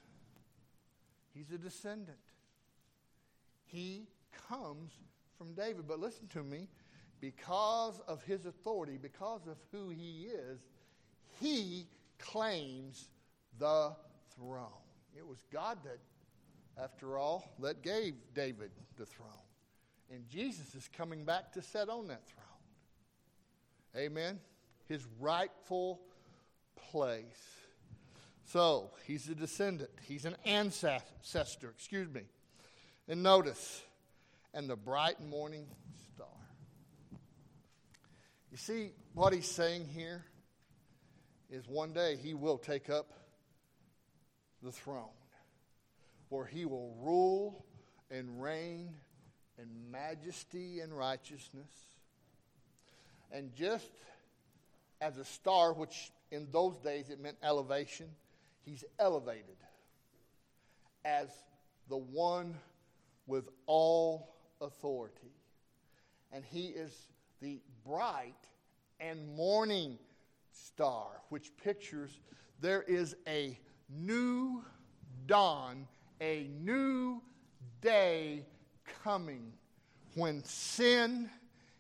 He's 1.34 1.50
a 1.54 1.58
descendant. 1.58 2.18
He 3.72 4.08
comes 4.50 4.92
from 5.38 5.54
David. 5.54 5.88
But 5.88 6.00
listen 6.00 6.28
to 6.30 6.44
me 6.44 6.68
because 7.20 8.00
of 8.08 8.24
his 8.24 8.46
authority, 8.46 8.98
because 9.02 9.48
of 9.48 9.58
who 9.72 9.90
he 9.90 10.28
is, 10.28 10.60
he 11.40 11.88
claims 12.20 13.10
the 13.60 13.96
throne. 14.36 14.68
It 15.18 15.26
was 15.26 15.40
God 15.52 15.78
that, 15.84 16.00
after 16.82 17.18
all, 17.18 17.54
that 17.60 17.82
gave 17.82 18.16
David 18.34 18.72
the 18.98 19.06
throne. 19.06 19.30
And 20.14 20.28
Jesus 20.30 20.76
is 20.76 20.90
coming 20.96 21.24
back 21.24 21.54
to 21.54 21.62
sit 21.62 21.90
on 21.90 22.08
that 22.08 22.28
throne. 22.28 22.46
Amen 23.96 24.40
his 24.92 25.08
rightful 25.20 26.02
place. 26.92 27.24
So, 28.44 28.92
he's 29.08 29.30
a 29.30 29.36
descendant, 29.36 29.92
he's 30.06 30.26
an 30.26 30.36
ancestor, 30.46 31.70
excuse 31.70 32.14
me. 32.14 32.24
And 33.12 33.24
notice, 33.24 33.84
and 34.54 34.70
the 34.70 34.78
bright 34.78 35.20
morning 35.20 35.68
star. 36.16 36.28
You 38.50 38.56
see, 38.56 38.92
what 39.14 39.34
he's 39.34 39.52
saying 39.52 39.90
here 39.94 40.24
is 41.50 41.68
one 41.68 41.92
day 41.92 42.16
he 42.16 42.34
will 42.34 42.58
take 42.58 42.90
up 42.90 43.12
the 44.64 44.72
throne 44.72 45.10
where 46.30 46.46
he 46.46 46.64
will 46.64 46.96
rule 47.02 47.66
and 48.10 48.42
reign 48.42 48.94
in 49.58 49.92
majesty 49.92 50.80
and 50.80 50.98
righteousness. 50.98 51.70
And 53.30 53.54
just 53.54 53.92
as 55.02 55.18
a 55.18 55.26
star, 55.26 55.74
which 55.74 56.14
in 56.32 56.48
those 56.54 56.78
days 56.78 57.10
it 57.10 57.20
meant 57.20 57.36
elevation, 57.44 58.08
he's 58.64 58.86
elevated 58.98 59.58
as 61.04 61.28
the 61.90 61.98
one 61.98 62.56
with 63.28 63.50
all 63.66 64.36
authority. 64.62 65.34
And 66.32 66.44
he 66.46 66.68
is 66.68 67.08
the 67.42 67.60
bright 67.86 68.48
and 69.00 69.36
morning 69.36 69.98
star, 70.52 71.08
which 71.30 71.56
pictures 71.58 72.20
there 72.60 72.84
is 72.84 73.16
a 73.28 73.58
new 73.90 74.64
dawn, 75.26 75.88
a 76.22 76.50
new 76.62 77.22
day 77.82 78.46
coming 79.04 79.52
when 80.16 80.44
sin 80.44 81.30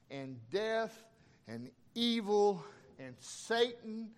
and 0.10 0.38
death 0.49 1.04
and 1.47 1.69
evil 1.95 2.63
and 2.99 3.15
Satan 3.19 4.10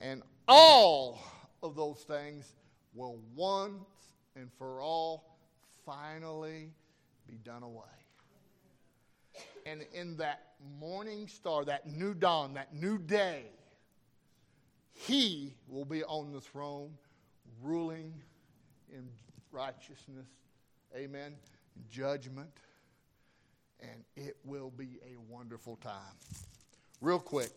and 0.00 0.22
all 0.48 1.22
of 1.62 1.76
those 1.76 2.00
things 2.00 2.54
will 2.94 3.18
once 3.34 3.84
and 4.36 4.50
for 4.58 4.80
all 4.80 5.29
finally 5.90 6.70
be 7.26 7.34
done 7.44 7.62
away. 7.62 7.84
And 9.66 9.84
in 9.92 10.16
that 10.18 10.52
morning 10.78 11.26
star, 11.26 11.64
that 11.64 11.86
new 11.86 12.14
dawn, 12.14 12.54
that 12.54 12.74
new 12.74 12.98
day, 12.98 13.44
he 14.92 15.54
will 15.68 15.84
be 15.84 16.04
on 16.04 16.32
the 16.32 16.40
throne, 16.40 16.90
ruling 17.62 18.14
in 18.92 19.08
righteousness, 19.52 20.26
amen, 20.94 21.34
judgment, 21.90 22.50
and 23.80 24.04
it 24.16 24.36
will 24.44 24.70
be 24.70 24.98
a 25.04 25.18
wonderful 25.32 25.76
time. 25.76 26.16
Real 27.00 27.18
quick, 27.18 27.50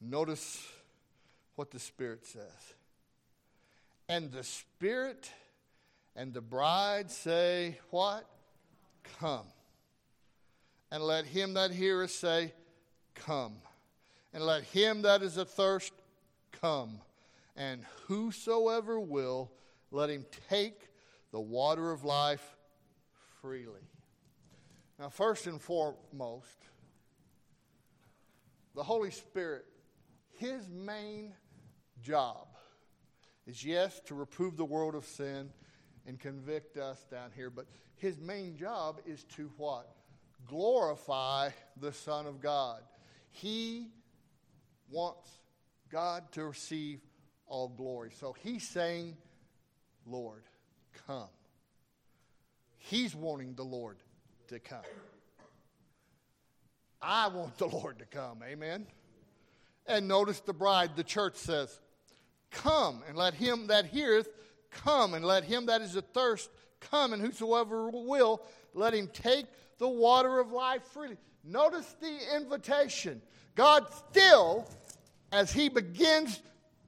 notice 0.00 0.66
what 1.56 1.70
the 1.70 1.78
Spirit 1.78 2.24
says. 2.24 2.74
And 4.08 4.32
the 4.32 4.42
Spirit 4.42 5.30
and 6.16 6.34
the 6.34 6.40
bride 6.40 7.10
say, 7.10 7.78
What? 7.90 8.24
Come. 9.18 9.46
And 10.90 11.02
let 11.02 11.24
him 11.24 11.54
that 11.54 11.70
heareth 11.70 12.10
say, 12.10 12.52
Come. 13.14 13.54
And 14.32 14.44
let 14.44 14.62
him 14.64 15.02
that 15.02 15.22
is 15.22 15.38
athirst 15.38 15.92
come. 16.60 17.00
And 17.56 17.84
whosoever 18.06 18.98
will, 19.00 19.50
let 19.90 20.10
him 20.10 20.24
take 20.48 20.88
the 21.32 21.40
water 21.40 21.90
of 21.90 22.04
life 22.04 22.56
freely. 23.40 23.80
Now, 24.98 25.08
first 25.08 25.46
and 25.46 25.60
foremost, 25.60 26.58
the 28.74 28.82
Holy 28.82 29.10
Spirit, 29.10 29.64
his 30.36 30.68
main 30.68 31.34
job 32.02 32.46
is 33.46 33.64
yes, 33.64 34.00
to 34.06 34.14
reprove 34.14 34.56
the 34.56 34.64
world 34.64 34.94
of 34.94 35.04
sin 35.04 35.50
and 36.06 36.18
convict 36.18 36.76
us 36.76 37.04
down 37.10 37.30
here, 37.34 37.50
but 37.50 37.66
his 37.96 38.18
main 38.18 38.56
job 38.56 39.00
is 39.06 39.24
to 39.36 39.50
what? 39.56 39.94
Glorify 40.46 41.50
the 41.80 41.92
Son 41.92 42.26
of 42.26 42.40
God. 42.40 42.80
He 43.30 43.88
wants 44.90 45.28
God 45.90 46.24
to 46.32 46.46
receive 46.46 47.00
all 47.46 47.68
glory. 47.68 48.10
So 48.18 48.34
he's 48.42 48.66
saying, 48.66 49.16
Lord, 50.06 50.42
come. 51.06 51.28
He's 52.78 53.14
wanting 53.14 53.54
the 53.54 53.64
Lord 53.64 53.98
to 54.48 54.58
come. 54.58 54.78
I 57.02 57.28
want 57.28 57.56
the 57.58 57.66
Lord 57.66 57.98
to 57.98 58.04
come. 58.04 58.42
Amen. 58.42 58.86
And 59.86 60.08
notice 60.08 60.40
the 60.40 60.52
bride, 60.52 60.90
the 60.96 61.04
church 61.04 61.36
says, 61.36 61.80
Come, 62.50 63.02
and 63.08 63.16
let 63.16 63.34
him 63.34 63.68
that 63.68 63.86
heareth 63.86 64.28
come, 64.70 65.14
and 65.14 65.24
let 65.24 65.44
him 65.44 65.66
that 65.66 65.82
is 65.82 65.96
athirst 65.96 66.50
come, 66.80 67.12
and 67.12 67.22
whosoever 67.22 67.90
will, 67.90 68.42
let 68.74 68.94
him 68.94 69.08
take 69.12 69.46
the 69.78 69.88
water 69.88 70.38
of 70.38 70.52
life 70.52 70.82
freely. 70.92 71.16
Notice 71.44 71.94
the 72.00 72.36
invitation. 72.36 73.22
God 73.54 73.86
still, 74.10 74.68
as 75.32 75.52
he 75.52 75.68
begins 75.68 76.40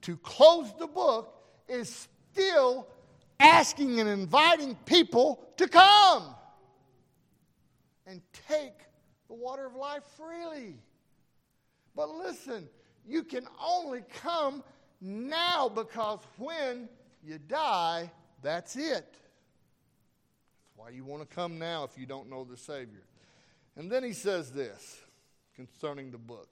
to 0.03 0.17
close 0.19 0.73
the 0.79 0.87
book, 0.87 1.35
is 1.69 2.09
still 2.33 2.89
asking 3.41 4.01
and 4.01 4.09
inviting 4.09 4.75
people 4.85 5.45
to 5.57 5.69
come 5.69 6.35
and 8.07 8.21
take 8.49 8.75
the 9.29 9.35
water 9.35 9.67
of 9.67 9.75
life 9.75 10.03
freely. 10.17 10.77
But 11.95 12.11
listen, 12.11 12.69
you 13.07 13.23
can 13.23 13.47
only 13.65 14.03
come 14.23 14.63
now 15.01 15.69
because 15.69 16.21
when 16.37 16.89
you 17.23 17.39
die, 17.39 18.11
that's 18.43 18.77
it. 18.77 18.83
That's 18.85 20.77
why 20.77 20.91
you 20.91 21.05
want 21.05 21.29
to 21.29 21.35
come 21.35 21.59
now 21.59 21.85
if 21.85 21.99
you 21.99 22.07
don't 22.07 22.29
know 22.29 22.45
the 22.45 22.57
Savior. 22.57 23.05
And 23.77 23.91
then 23.91 24.03
he 24.03 24.13
says 24.13 24.51
this 24.51 25.01
concerning 25.55 26.11
the 26.11 26.19
book. 26.19 26.49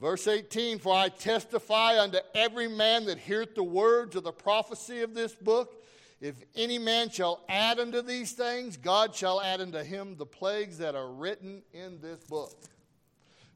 Verse 0.00 0.26
18 0.26 0.78
For 0.78 0.94
I 0.94 1.08
testify 1.08 2.00
unto 2.00 2.18
every 2.34 2.68
man 2.68 3.06
that 3.06 3.18
heareth 3.18 3.54
the 3.54 3.64
words 3.64 4.16
of 4.16 4.24
the 4.24 4.32
prophecy 4.32 5.02
of 5.02 5.14
this 5.14 5.34
book 5.34 5.82
if 6.20 6.34
any 6.54 6.78
man 6.78 7.10
shall 7.10 7.42
add 7.48 7.78
unto 7.78 8.00
these 8.00 8.32
things, 8.32 8.76
God 8.76 9.14
shall 9.14 9.40
add 9.40 9.60
unto 9.60 9.82
him 9.82 10.16
the 10.16 10.24
plagues 10.24 10.78
that 10.78 10.94
are 10.94 11.10
written 11.10 11.62
in 11.74 12.00
this 12.00 12.20
book. 12.20 12.54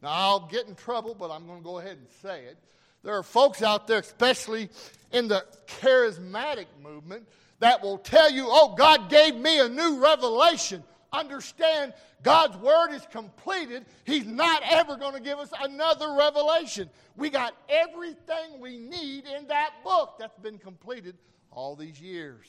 Now, 0.02 0.10
I'll 0.10 0.46
get 0.46 0.66
in 0.66 0.74
trouble, 0.74 1.14
but 1.18 1.30
I'm 1.30 1.46
going 1.46 1.60
to 1.60 1.64
go 1.64 1.78
ahead 1.78 1.96
and 1.96 2.06
say 2.20 2.44
it. 2.44 2.58
There 3.02 3.16
are 3.16 3.22
folks 3.22 3.62
out 3.62 3.86
there, 3.86 3.98
especially 3.98 4.68
in 5.12 5.28
the 5.28 5.44
charismatic 5.66 6.66
movement, 6.82 7.26
that 7.58 7.82
will 7.82 7.98
tell 7.98 8.30
you, 8.30 8.46
oh, 8.48 8.74
God 8.76 9.10
gave 9.10 9.34
me 9.34 9.58
a 9.58 9.68
new 9.68 10.02
revelation. 10.02 10.82
Understand, 11.12 11.92
God's 12.22 12.56
word 12.58 12.92
is 12.92 13.06
completed. 13.10 13.84
He's 14.04 14.26
not 14.26 14.62
ever 14.70 14.96
going 14.96 15.14
to 15.14 15.20
give 15.20 15.38
us 15.38 15.52
another 15.60 16.14
revelation. 16.16 16.88
We 17.16 17.30
got 17.30 17.54
everything 17.68 18.60
we 18.60 18.78
need 18.78 19.24
in 19.26 19.46
that 19.48 19.70
book 19.82 20.16
that's 20.18 20.38
been 20.38 20.58
completed 20.58 21.16
all 21.50 21.76
these 21.76 22.00
years. 22.00 22.46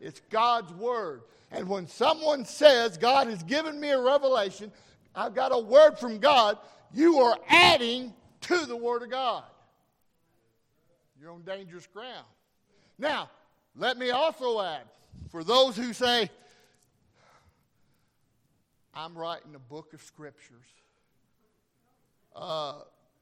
It's 0.00 0.20
God's 0.30 0.72
Word. 0.74 1.22
And 1.50 1.68
when 1.68 1.86
someone 1.86 2.44
says, 2.44 2.98
God 2.98 3.28
has 3.28 3.42
given 3.44 3.80
me 3.80 3.90
a 3.90 4.00
revelation, 4.00 4.72
I've 5.14 5.34
got 5.34 5.52
a 5.52 5.58
word 5.58 5.98
from 5.98 6.18
God, 6.18 6.58
you 6.92 7.18
are 7.18 7.38
adding 7.48 8.12
to 8.42 8.66
the 8.66 8.76
Word 8.76 9.02
of 9.02 9.10
God. 9.10 9.44
You're 11.22 11.30
on 11.30 11.42
dangerous 11.42 11.86
ground. 11.86 12.26
Now, 12.98 13.30
let 13.76 13.96
me 13.96 14.10
also 14.10 14.60
add 14.60 14.82
for 15.30 15.44
those 15.44 15.76
who 15.76 15.92
say, 15.92 16.28
I'm 18.92 19.16
writing 19.16 19.54
a 19.54 19.60
book 19.60 19.94
of 19.94 20.02
scriptures. 20.02 20.66
Uh, 22.34 22.80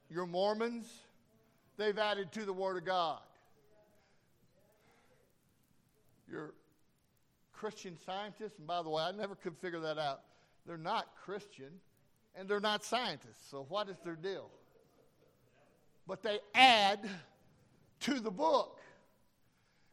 your 0.09 0.25
Mormons, 0.25 0.87
they've 1.77 1.97
added 1.97 2.31
to 2.31 2.43
the 2.43 2.53
Word 2.53 2.77
of 2.77 2.85
God 2.85 3.19
your 6.31 6.53
Christian 7.53 7.97
scientists, 8.05 8.57
and 8.57 8.65
by 8.65 8.81
the 8.81 8.89
way, 8.89 9.03
I 9.03 9.11
never 9.11 9.35
could 9.35 9.55
figure 9.57 9.81
that 9.81 9.97
out. 9.97 10.21
They're 10.65 10.77
not 10.77 11.09
Christian 11.23 11.69
and 12.35 12.47
they're 12.47 12.61
not 12.61 12.83
scientists. 12.83 13.49
So, 13.49 13.65
what 13.67 13.89
is 13.89 13.97
their 14.03 14.15
deal? 14.15 14.49
But 16.07 16.23
they 16.23 16.39
add 16.55 17.07
to 18.01 18.19
the 18.19 18.31
book. 18.31 18.79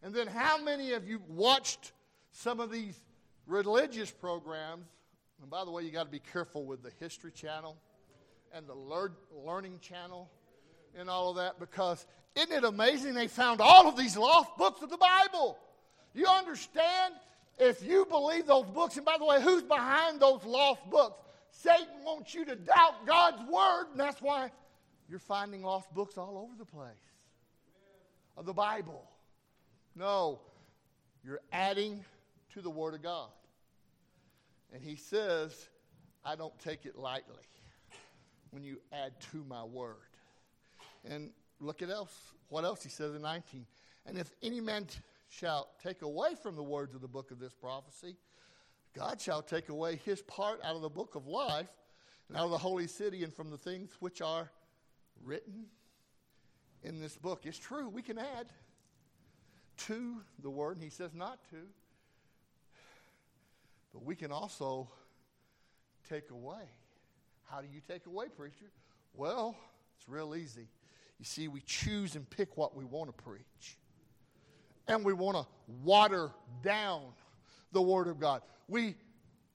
And 0.02 0.14
then, 0.14 0.26
how 0.26 0.62
many 0.62 0.92
of 0.92 1.08
you 1.08 1.20
watched 1.28 1.92
some 2.32 2.60
of 2.60 2.70
these 2.70 2.98
religious 3.46 4.10
programs? 4.10 4.86
And 5.40 5.50
by 5.50 5.64
the 5.64 5.70
way, 5.70 5.82
you 5.82 5.90
got 5.90 6.04
to 6.04 6.10
be 6.10 6.22
careful 6.32 6.64
with 6.64 6.82
the 6.82 6.92
History 7.00 7.32
Channel 7.32 7.76
and 8.52 8.66
the 8.66 8.74
Lear- 8.74 9.12
Learning 9.44 9.78
Channel 9.80 10.30
and 10.98 11.10
all 11.10 11.30
of 11.30 11.36
that 11.36 11.58
because 11.58 12.06
isn't 12.34 12.52
it 12.52 12.64
amazing 12.64 13.14
they 13.14 13.28
found 13.28 13.60
all 13.60 13.88
of 13.88 13.96
these 13.96 14.16
lost 14.16 14.56
books 14.56 14.82
of 14.82 14.90
the 14.90 14.96
Bible? 14.96 15.58
You 16.14 16.26
understand? 16.26 17.14
If 17.58 17.84
you 17.84 18.06
believe 18.06 18.46
those 18.46 18.66
books, 18.66 18.96
and 18.96 19.04
by 19.04 19.16
the 19.18 19.24
way, 19.24 19.42
who's 19.42 19.64
behind 19.64 20.20
those 20.20 20.44
lost 20.44 20.88
books? 20.88 21.20
Satan 21.50 22.04
wants 22.04 22.32
you 22.32 22.44
to 22.44 22.54
doubt 22.54 23.04
God's 23.04 23.42
word, 23.50 23.86
and 23.90 23.98
that's 23.98 24.22
why 24.22 24.52
you're 25.08 25.18
finding 25.18 25.62
lost 25.62 25.92
books 25.92 26.16
all 26.16 26.38
over 26.38 26.52
the 26.56 26.64
place 26.64 27.07
of 28.38 28.46
the 28.46 28.55
Bible. 28.55 29.05
No, 29.96 30.40
you're 31.24 31.40
adding 31.53 32.05
to 32.55 32.62
the 32.62 32.70
Word 32.70 32.94
of 32.94 33.03
God. 33.03 33.29
And 34.72 34.83
he 34.83 34.96
says, 34.96 35.68
I 36.24 36.37
don't 36.37 36.57
take 36.61 36.87
it 36.87 36.96
lightly 36.96 37.35
when 38.51 38.62
you 38.62 38.81
add 38.92 39.12
to 39.33 39.44
my 39.48 39.64
word. 39.64 39.96
And 41.09 41.31
look 41.61 41.83
at 41.83 41.90
else 41.90 42.14
what 42.48 42.64
else 42.64 42.83
he 42.83 42.88
says 42.88 43.14
in 43.14 43.22
19. 43.22 43.66
And 44.07 44.18
if 44.18 44.31
any 44.42 44.61
man 44.61 44.85
t- 44.85 44.98
shall 45.29 45.68
take 45.83 46.03
away 46.03 46.35
from 46.42 46.55
the 46.55 46.62
words 46.62 46.94
of 46.94 47.01
the 47.01 47.09
book 47.09 47.31
of 47.31 47.38
this 47.38 47.55
prophecy, 47.55 48.16
God 48.94 49.20
shall 49.20 49.42
take 49.42 49.68
away 49.68 50.01
his 50.05 50.22
part 50.22 50.61
out 50.64 50.77
of 50.77 50.83
the 50.83 50.88
book 50.88 51.14
of 51.14 51.27
life 51.27 51.68
and 52.29 52.37
out 52.37 52.44
of 52.44 52.51
the 52.51 52.59
holy 52.59 52.87
city 52.87 53.24
and 53.24 53.33
from 53.33 53.51
the 53.51 53.59
things 53.59 53.90
which 54.01 54.20
are 54.20 54.51
written 55.22 55.66
in 56.82 57.00
this 57.00 57.16
book. 57.16 57.42
It's 57.44 57.58
true, 57.58 57.88
we 57.88 58.02
can 58.02 58.18
add 58.18 58.46
to 59.78 60.16
the 60.42 60.50
word, 60.50 60.76
and 60.76 60.84
he 60.84 60.90
says 60.90 61.14
not 61.14 61.38
to. 61.50 61.56
But 63.92 64.04
we 64.04 64.14
can 64.14 64.32
also 64.32 64.88
take 66.08 66.30
away. 66.30 66.64
How 67.50 67.60
do 67.60 67.68
you 67.72 67.80
take 67.86 68.06
away, 68.06 68.26
preacher? 68.28 68.70
Well, 69.14 69.56
it's 69.96 70.08
real 70.08 70.34
easy. 70.34 70.68
You 71.18 71.24
see, 71.24 71.48
we 71.48 71.60
choose 71.60 72.14
and 72.14 72.28
pick 72.28 72.56
what 72.56 72.76
we 72.76 72.84
want 72.84 73.08
to 73.16 73.22
preach. 73.22 73.78
And 74.86 75.04
we 75.04 75.12
want 75.12 75.36
to 75.36 75.46
water 75.82 76.30
down 76.62 77.02
the 77.72 77.82
Word 77.82 78.08
of 78.08 78.20
God. 78.20 78.42
We 78.68 78.94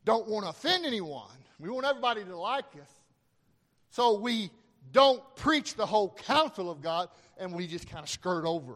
don't 0.05 0.27
want 0.27 0.45
to 0.45 0.49
offend 0.49 0.85
anyone. 0.85 1.29
We 1.59 1.69
want 1.69 1.85
everybody 1.85 2.23
to 2.25 2.37
like 2.37 2.65
us. 2.81 2.89
So 3.89 4.19
we 4.19 4.49
don't 4.91 5.23
preach 5.35 5.75
the 5.75 5.85
whole 5.85 6.09
counsel 6.09 6.69
of 6.69 6.81
God 6.81 7.09
and 7.37 7.53
we 7.53 7.67
just 7.67 7.89
kind 7.89 8.03
of 8.03 8.09
skirt 8.09 8.45
over 8.45 8.75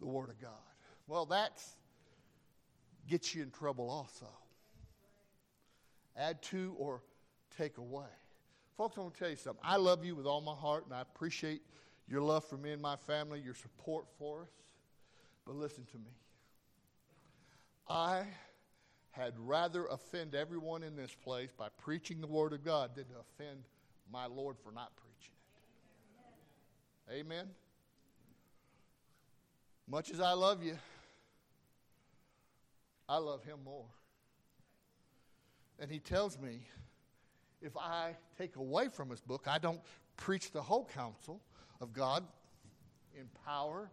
the 0.00 0.06
Word 0.06 0.30
of 0.30 0.40
God. 0.40 0.50
Well, 1.06 1.26
that 1.26 1.62
gets 3.08 3.34
you 3.34 3.42
in 3.42 3.50
trouble 3.50 3.88
also. 3.90 4.26
Add 6.16 6.42
to 6.42 6.74
or 6.78 7.02
take 7.56 7.78
away. 7.78 8.06
Folks, 8.76 8.96
I 8.98 9.02
want 9.02 9.14
to 9.14 9.20
tell 9.20 9.30
you 9.30 9.36
something. 9.36 9.62
I 9.64 9.76
love 9.76 10.04
you 10.04 10.14
with 10.14 10.26
all 10.26 10.40
my 10.40 10.54
heart, 10.54 10.86
and 10.86 10.94
I 10.94 11.02
appreciate 11.02 11.62
your 12.08 12.20
love 12.20 12.44
for 12.44 12.56
me 12.56 12.72
and 12.72 12.82
my 12.82 12.96
family, 12.96 13.40
your 13.40 13.54
support 13.54 14.06
for 14.18 14.42
us. 14.42 14.48
But 15.46 15.56
listen 15.56 15.84
to 15.92 15.98
me. 15.98 16.12
I 17.88 18.24
had 19.10 19.34
rather 19.38 19.86
offend 19.86 20.34
everyone 20.34 20.82
in 20.82 20.96
this 20.96 21.14
place 21.14 21.50
by 21.56 21.68
preaching 21.78 22.20
the 22.20 22.26
Word 22.26 22.52
of 22.52 22.64
God 22.64 22.94
than 22.94 23.04
to 23.04 23.14
offend 23.20 23.64
my 24.10 24.26
Lord 24.26 24.56
for 24.58 24.72
not 24.72 24.92
preaching 24.96 25.34
it. 27.08 27.20
Amen. 27.20 27.48
Much 29.88 30.10
as 30.10 30.20
I 30.20 30.32
love 30.32 30.62
you, 30.62 30.78
I 33.08 33.18
love 33.18 33.44
Him 33.44 33.58
more. 33.64 33.86
And 35.78 35.90
He 35.90 35.98
tells 35.98 36.38
me 36.38 36.60
if 37.60 37.76
I 37.76 38.16
take 38.38 38.56
away 38.56 38.88
from 38.88 39.10
His 39.10 39.20
book, 39.20 39.46
I 39.46 39.58
don't 39.58 39.80
preach 40.16 40.50
the 40.52 40.62
whole 40.62 40.88
counsel 40.94 41.40
of 41.80 41.92
God 41.92 42.24
in 43.18 43.28
power 43.44 43.90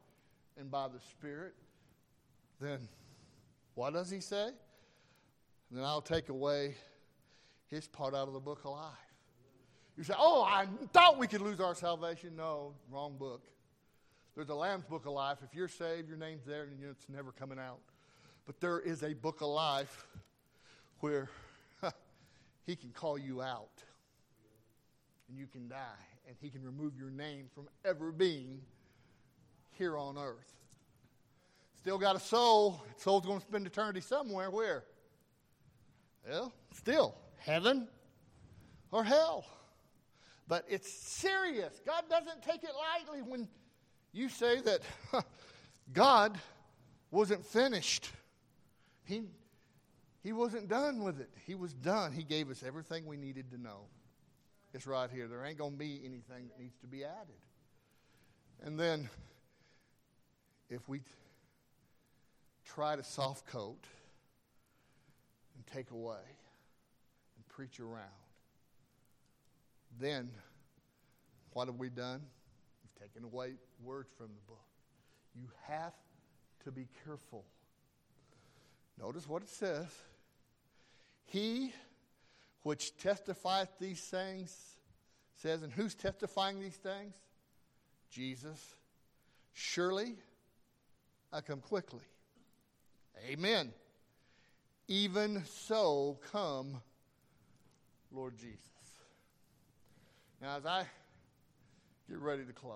and 0.57 0.69
by 0.69 0.87
the 0.87 0.99
Spirit, 0.99 1.55
then 2.59 2.87
what 3.75 3.93
does 3.93 4.09
He 4.09 4.19
say? 4.19 4.49
Then 5.71 5.83
I'll 5.83 6.01
take 6.01 6.29
away 6.29 6.75
His 7.67 7.87
part 7.87 8.13
out 8.13 8.27
of 8.27 8.33
the 8.33 8.39
book 8.39 8.61
of 8.65 8.71
life. 8.71 9.08
You 9.99 10.05
say, 10.05 10.13
Oh, 10.17 10.43
I 10.43 10.65
thought 10.93 11.19
we 11.19 11.27
could 11.27 11.41
lose 11.41 11.59
our 11.59 11.75
salvation. 11.75 12.37
No, 12.37 12.71
wrong 12.89 13.17
book. 13.19 13.43
There's 14.33 14.47
a 14.47 14.55
Lamb's 14.55 14.85
Book 14.85 15.05
of 15.05 15.11
Life. 15.11 15.39
If 15.43 15.53
you're 15.53 15.67
saved, 15.67 16.07
your 16.07 16.17
name's 16.17 16.45
there, 16.45 16.63
and 16.63 16.71
it's 16.89 17.09
never 17.09 17.33
coming 17.33 17.59
out. 17.59 17.81
But 18.45 18.61
there 18.61 18.79
is 18.79 19.03
a 19.03 19.13
book 19.13 19.41
of 19.41 19.49
life 19.49 20.07
where 21.01 21.29
he 22.65 22.77
can 22.77 22.91
call 22.91 23.17
you 23.17 23.41
out, 23.41 23.83
and 25.27 25.37
you 25.37 25.47
can 25.47 25.67
die, 25.67 26.05
and 26.29 26.37
he 26.39 26.49
can 26.49 26.63
remove 26.63 26.93
your 26.97 27.09
name 27.09 27.49
from 27.53 27.67
ever 27.83 28.13
being 28.13 28.61
here 29.71 29.97
on 29.97 30.17
earth. 30.17 30.53
Still 31.77 31.97
got 31.97 32.15
a 32.15 32.21
soul. 32.21 32.81
Soul's 32.95 33.25
going 33.25 33.39
to 33.41 33.45
spend 33.45 33.67
eternity 33.67 33.99
somewhere. 33.99 34.49
Where? 34.49 34.85
Well, 36.25 36.53
still 36.71 37.15
heaven 37.39 37.89
or 38.93 39.03
hell. 39.03 39.45
But 40.49 40.65
it's 40.67 40.91
serious. 40.91 41.79
God 41.85 42.05
doesn't 42.09 42.41
take 42.41 42.63
it 42.63 42.71
lightly 42.75 43.21
when 43.21 43.47
you 44.11 44.29
say 44.29 44.59
that 44.61 44.81
God 45.93 46.39
wasn't 47.11 47.45
finished. 47.45 48.09
He, 49.05 49.21
he 50.23 50.33
wasn't 50.33 50.67
done 50.67 51.03
with 51.03 51.21
it. 51.21 51.29
He 51.45 51.53
was 51.53 51.71
done. 51.71 52.11
He 52.13 52.23
gave 52.23 52.49
us 52.49 52.63
everything 52.65 53.05
we 53.05 53.15
needed 53.15 53.51
to 53.51 53.61
know. 53.61 53.81
It's 54.73 54.87
right 54.87 55.09
here. 55.11 55.27
There 55.27 55.45
ain't 55.45 55.59
going 55.59 55.73
to 55.73 55.77
be 55.77 56.01
anything 56.03 56.47
that 56.47 56.59
needs 56.59 56.77
to 56.81 56.87
be 56.87 57.03
added. 57.03 57.39
And 58.63 58.79
then, 58.79 59.07
if 60.69 60.89
we 60.89 61.01
try 62.65 62.95
to 62.95 63.03
soft 63.03 63.45
coat 63.47 63.85
and 65.55 65.67
take 65.67 65.91
away 65.91 66.17
and 67.35 67.47
preach 67.49 67.79
around, 67.79 68.18
then 69.99 70.29
what 71.53 71.67
have 71.67 71.77
we 71.77 71.89
done? 71.89 72.21
We've 72.83 73.07
taken 73.07 73.23
away 73.23 73.53
words 73.83 74.09
from 74.17 74.27
the 74.27 74.41
book. 74.47 74.65
You 75.35 75.47
have 75.67 75.93
to 76.65 76.71
be 76.71 76.87
careful. 77.05 77.45
Notice 78.99 79.27
what 79.27 79.43
it 79.43 79.49
says. 79.49 79.87
He 81.25 81.73
which 82.63 82.97
testifieth 82.97 83.69
these 83.79 84.01
things 84.01 84.55
says, 85.35 85.63
and 85.63 85.71
who's 85.71 85.95
testifying 85.95 86.59
these 86.59 86.75
things? 86.75 87.13
Jesus. 88.09 88.75
Surely 89.53 90.15
I 91.31 91.41
come 91.41 91.61
quickly. 91.61 92.03
Amen. 93.29 93.71
Even 94.87 95.43
so 95.45 96.17
come, 96.31 96.81
Lord 98.11 98.37
Jesus. 98.37 98.78
Now, 100.41 100.55
as 100.57 100.65
I 100.65 100.85
get 102.09 102.19
ready 102.19 102.45
to 102.45 102.53
close, 102.53 102.73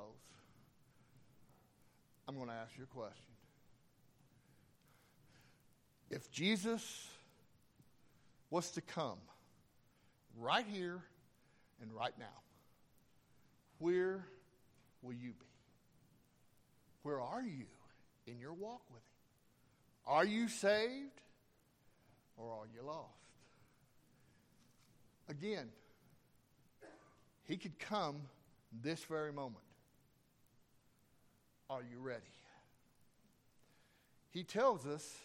I'm 2.28 2.36
going 2.36 2.49
to 2.49 2.54
ask 2.54 2.71
you 2.78 2.84
a 2.84 2.88
question. 2.88 3.23
If 6.10 6.30
Jesus 6.32 7.08
was 8.49 8.69
to 8.71 8.82
come 8.82 9.17
right 10.38 10.65
here 10.69 11.02
and 11.82 11.91
right 11.93 12.13
now, 12.19 12.26
where 13.80 14.26
will 15.02 15.13
you 15.13 15.30
be? 15.30 15.45
Where 17.04 17.19
are 17.21 17.41
you 17.41 17.65
in 18.28 18.39
your 18.39 18.54
walk 18.54 18.82
with 18.91 19.02
Him? 19.02 19.10
Are 20.06 20.26
you 20.26 20.49
saved 20.49 21.21
or 22.38 22.52
are 22.52 22.67
you 22.76 22.86
lost? 22.86 23.08
Again, 25.30 25.69
He 27.45 27.58
could 27.58 27.77
come 27.79 28.21
this 28.82 29.03
very 29.03 29.32
moment. 29.32 29.63
Are 31.69 31.82
you 31.82 31.99
ready? 31.99 32.21
He 34.29 34.43
tells 34.43 34.86
us 34.86 35.17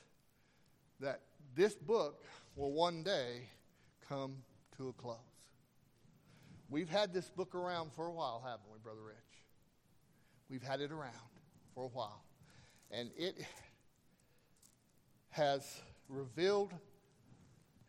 that 1.01 1.21
this 1.55 1.75
book 1.75 2.25
will 2.57 2.73
one 2.73 3.03
day 3.03 3.49
come 4.09 4.37
to 4.77 4.89
a 4.89 4.93
close. 4.93 5.17
We've 6.71 6.91
had 6.91 7.15
this 7.15 7.31
book 7.31 7.55
around 7.55 7.93
for 7.93 8.07
a 8.07 8.13
while, 8.13 8.43
haven't 8.45 8.71
we, 8.71 8.79
Brother 8.83 9.01
Rich? 9.07 9.17
We've 10.51 10.63
had 10.63 10.81
it 10.81 10.93
around 10.93 11.15
for 11.75 11.85
a 11.85 11.89
while. 11.89 12.23
And 12.91 13.11
it 13.17 13.37
has 15.31 15.81
revealed 16.09 16.73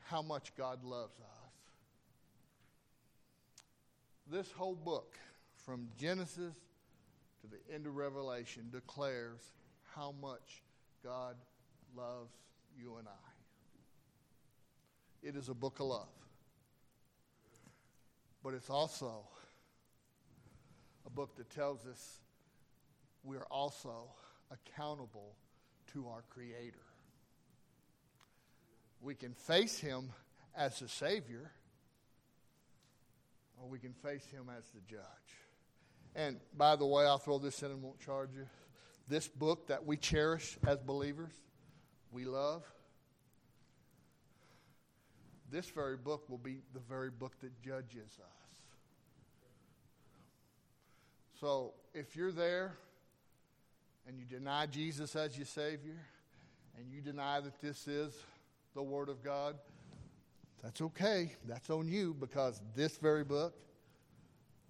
how 0.06 0.22
much 0.22 0.56
God 0.56 0.84
loves 0.84 1.20
us. 1.20 1.39
This 4.32 4.52
whole 4.52 4.76
book 4.76 5.18
from 5.66 5.88
Genesis 5.98 6.56
to 7.42 7.48
the 7.48 7.58
end 7.74 7.88
of 7.88 7.96
Revelation 7.96 8.70
declares 8.72 9.40
how 9.96 10.14
much 10.22 10.62
God 11.04 11.36
loves 11.98 12.32
you 12.78 12.98
and 12.98 13.08
I. 13.08 13.30
It 15.28 15.36
is 15.36 15.50
a 15.50 15.56
book 15.56 15.80
of 15.80 15.88
love. 15.88 16.08
But 18.44 18.54
it's 18.54 18.70
also 18.70 19.24
a 21.08 21.10
book 21.10 21.36
that 21.38 21.50
tells 21.50 21.88
us 21.88 22.20
we're 23.24 23.48
also 23.50 24.12
accountable 24.52 25.34
to 25.94 26.08
our 26.08 26.24
Creator. 26.30 26.78
We 29.02 29.16
can 29.16 29.34
face 29.34 29.80
Him 29.80 30.10
as 30.56 30.82
a 30.84 30.88
Savior, 30.88 31.52
or 33.62 33.68
we 33.70 33.80
can 33.80 33.94
face 33.94 34.26
Him 34.26 34.48
as 34.58 34.66
the 34.72 34.82
Judge. 34.82 35.04
And 36.16 36.38
by 36.58 36.76
the 36.76 36.86
way, 36.86 37.06
I'll 37.06 37.18
throw 37.18 37.38
this 37.38 37.62
in 37.62 37.72
and 37.72 37.82
won't 37.82 38.00
charge 38.00 38.30
you. 38.36 38.48
This 39.08 39.28
book 39.28 39.68
that 39.68 39.86
we 39.86 39.98
cherish 39.98 40.58
as 40.66 40.80
believers, 40.80 41.34
we 42.12 42.26
love, 42.26 42.64
this 45.52 45.70
very 45.70 45.98
book 45.98 46.30
will 46.30 46.38
be 46.38 46.62
the 46.74 46.80
very 46.80 47.10
book 47.10 47.34
that 47.42 47.60
judges 47.62 48.20
us. 48.20 48.40
So 51.40 51.74
if 51.94 52.16
you're 52.16 52.32
there 52.32 52.76
and 54.08 54.20
you 54.20 54.26
deny 54.26 54.66
Jesus 54.68 55.16
as 55.16 55.38
your 55.38 55.46
Savior, 55.46 55.98
and 56.78 56.92
you 56.92 57.02
deny 57.02 57.40
that 57.42 57.60
this 57.62 57.88
is 57.88 58.14
the 58.74 58.84
Word 58.84 59.10
of 59.10 59.24
God, 59.24 59.56
that's 60.64 60.82
okay. 60.82 61.34
That's 61.48 61.70
on 61.70 61.88
you 61.88 62.16
because 62.20 62.62
this 62.76 62.98
very 62.98 63.24
book 63.24 63.56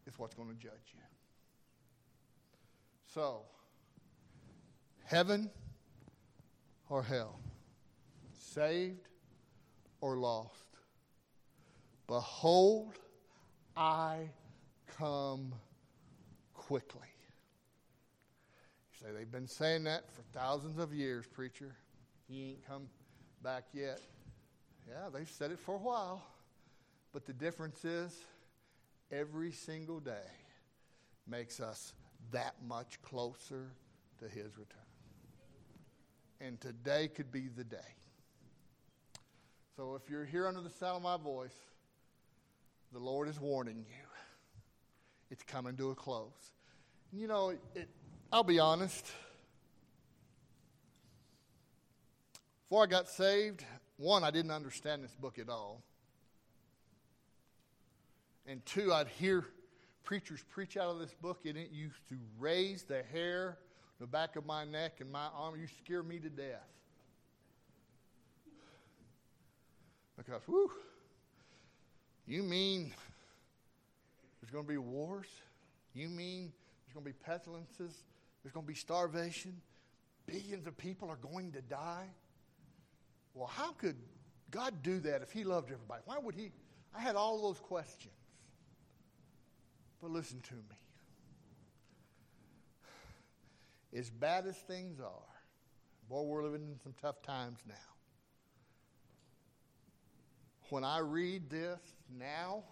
is 0.06 0.18
what's 0.18 0.36
going 0.36 0.50
to 0.50 0.56
judge 0.56 0.94
you. 0.94 1.00
So, 3.14 3.42
heaven 5.04 5.50
or 6.90 7.02
hell, 7.02 7.40
saved 8.38 9.08
or 10.02 10.18
lost. 10.18 10.78
Behold, 12.08 12.94
I 13.76 14.30
come 14.98 15.54
quickly. 16.54 17.08
You 18.92 19.08
say, 19.08 19.14
they've 19.16 19.32
been 19.32 19.48
saying 19.48 19.84
that 19.86 20.04
for 20.12 20.22
thousands 20.38 20.78
of 20.80 20.94
years, 20.94 21.26
preacher. 21.26 21.76
He 22.28 22.50
ain't 22.50 22.68
come 22.68 22.88
back 23.44 23.66
yet. 23.74 24.00
Yeah, 24.90 25.10
they've 25.14 25.30
said 25.30 25.52
it 25.52 25.60
for 25.60 25.76
a 25.76 25.80
while. 25.80 26.24
But 27.14 27.26
the 27.26 27.34
difference 27.34 27.86
is 27.86 28.16
every 29.12 29.52
single 29.52 30.00
day 30.00 30.28
makes 31.28 31.60
us 31.60 31.94
that 32.32 32.56
much 32.68 33.00
closer 33.02 33.68
to 34.20 34.26
his 34.26 34.58
return. 34.58 34.80
And 36.42 36.60
today 36.60 37.08
could 37.08 37.32
be 37.32 37.50
the 37.56 37.64
day. 37.64 37.78
So 39.76 39.96
if 39.96 40.10
you're 40.10 40.26
here 40.26 40.48
under 40.48 40.62
the 40.62 40.70
sound 40.70 40.98
of 40.98 41.02
my 41.04 41.18
voice, 41.18 41.56
the 42.92 43.00
Lord 43.00 43.28
is 43.28 43.40
warning 43.40 43.86
you. 43.88 44.06
It's 45.30 45.44
coming 45.44 45.78
to 45.78 45.92
a 45.92 45.96
close. 45.96 46.52
You 47.14 47.28
know, 47.28 47.50
it, 47.76 47.88
I'll 48.32 48.44
be 48.44 48.60
honest. 48.60 49.06
Before 52.64 52.84
I 52.84 52.88
got 52.88 53.08
saved, 53.08 53.64
one, 54.00 54.24
I 54.24 54.32
didn't 54.32 54.52
understand 54.52 55.04
this 55.04 55.14
book 55.14 55.38
at 55.38 55.50
all. 55.50 55.84
And 58.48 58.66
two, 58.66 58.94
I'd 58.94 59.10
hear 59.10 59.46
preachers 60.06 60.44
preach 60.50 60.78
out 60.78 60.90
of 60.90 61.00
this 61.00 61.14
book, 61.22 61.42
and 61.46 61.58
it 61.58 61.70
used 61.72 62.08
to 62.08 62.16
raise 62.40 62.84
the 62.84 63.04
hair 63.12 63.58
on 63.60 63.98
the 64.00 64.08
back 64.08 64.38
of 64.38 64.46
my 64.46 64.64
neck 64.64 65.02
and 65.02 65.12
my 65.12 65.28
arm. 65.36 65.60
You 65.60 65.68
scare 65.84 66.02
me 66.02 66.18
to 66.20 66.30
death. 66.30 66.66
Because, 70.18 70.42
whew, 70.46 70.72
you 72.26 72.42
mean 72.42 72.94
there's 74.42 74.52
going 74.52 74.66
to 74.66 74.70
be 74.70 74.78
wars? 74.78 75.28
You 75.94 76.08
mean 76.08 76.54
there's 76.86 76.94
going 76.94 77.06
to 77.06 77.12
be 77.12 77.26
pestilences? 77.26 77.94
There's 78.44 78.54
going 78.54 78.66
to 78.66 78.72
be 78.72 78.76
starvation? 78.76 79.62
Billions 80.26 80.68
of 80.68 80.78
people 80.78 81.10
are 81.10 81.18
going 81.18 81.52
to 81.52 81.62
die? 81.62 82.08
Well, 83.40 83.48
how 83.48 83.72
could 83.72 83.96
God 84.52 84.84
do 84.84 85.00
that 85.00 85.22
if 85.22 85.32
He 85.32 85.46
loved 85.46 85.72
everybody? 85.72 86.02
Why 86.04 86.18
would 86.20 86.36
He? 86.36 86.52
I 86.94 87.00
had 87.00 87.16
all 87.16 87.42
those 87.42 87.58
questions. 87.58 88.14
But 90.02 90.12
listen 90.12 90.42
to 90.42 90.56
me. 90.56 90.78
As 93.98 94.10
bad 94.10 94.46
as 94.46 94.58
things 94.58 95.00
are, 95.00 95.40
boy, 96.10 96.24
we're 96.24 96.44
living 96.44 96.68
in 96.70 96.82
some 96.84 96.94
tough 97.02 97.22
times 97.22 97.60
now. 97.66 97.76
When 100.70 100.84
I 100.84 101.00
read 101.00 101.50
this 101.50 101.80
now, 102.20 102.64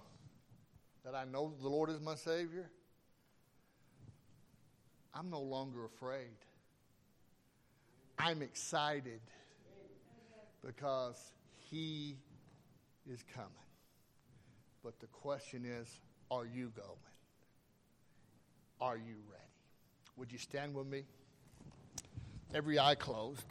that 1.05 1.15
I 1.15 1.23
know 1.23 1.53
the 1.61 1.69
Lord 1.69 1.89
is 1.89 2.01
my 2.01 2.15
Savior, 2.15 2.69
I'm 5.13 5.29
no 5.29 5.39
longer 5.39 5.85
afraid. 5.85 6.35
I'm 8.19 8.41
excited 8.41 9.21
because 10.65 11.31
He 11.69 12.17
is 13.09 13.23
coming. 13.33 13.51
But 14.83 14.99
the 14.99 15.07
question 15.07 15.65
is 15.65 15.87
are 16.29 16.45
you 16.45 16.71
going? 16.75 16.87
Are 18.79 18.97
you 18.97 19.15
ready? 19.29 19.43
Would 20.17 20.31
you 20.31 20.37
stand 20.37 20.73
with 20.73 20.87
me? 20.87 21.03
Every 22.53 22.79
eye 22.79 22.95
closed. 22.95 23.45